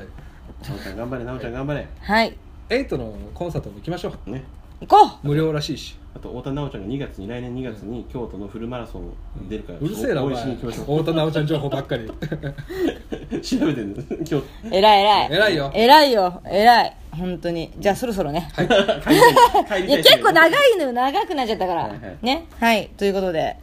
[0.68, 1.88] なおちゃん頑張れなおちゃん頑張れ。
[2.00, 2.36] はい
[2.70, 4.30] エイトのコンサートも行きましょう。
[4.30, 4.44] ね。
[4.80, 5.96] 行こ無料らしいし。
[6.14, 9.12] あと太田奈緒ちゃんが2月に来年2月に京都のフルマラソン
[9.48, 12.04] 出るからうるせえなお応援前しに行きましょ太田奈緒ちゃん情報ばっかり。
[12.04, 12.08] う
[13.40, 14.34] 調べてるんです今日。
[14.36, 15.32] う偉い偉い。
[15.32, 15.72] 偉いよ。
[15.74, 16.42] 偉いよ。
[16.44, 16.96] 偉い。
[17.12, 17.70] 本当に。
[17.78, 18.84] じゃあそろそろね、 帰りたい。
[19.00, 20.92] 帰りたいいや結構長いのよ。
[20.92, 22.00] 長くなっちゃったから、はいはい。
[22.20, 22.46] ね。
[22.60, 22.90] はい。
[22.96, 23.56] ということで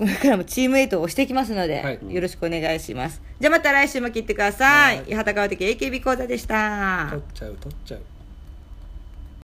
[0.00, 1.98] これからもチームエイトを押していきますので、はい。
[2.08, 3.20] よろしくお願いします。
[3.38, 4.96] じゃあまた来週も聞いてください。
[4.96, 5.14] はい。
[5.14, 7.08] 八幡川的 AKB 講座でした。
[7.10, 8.00] 取っちゃう取っちゃう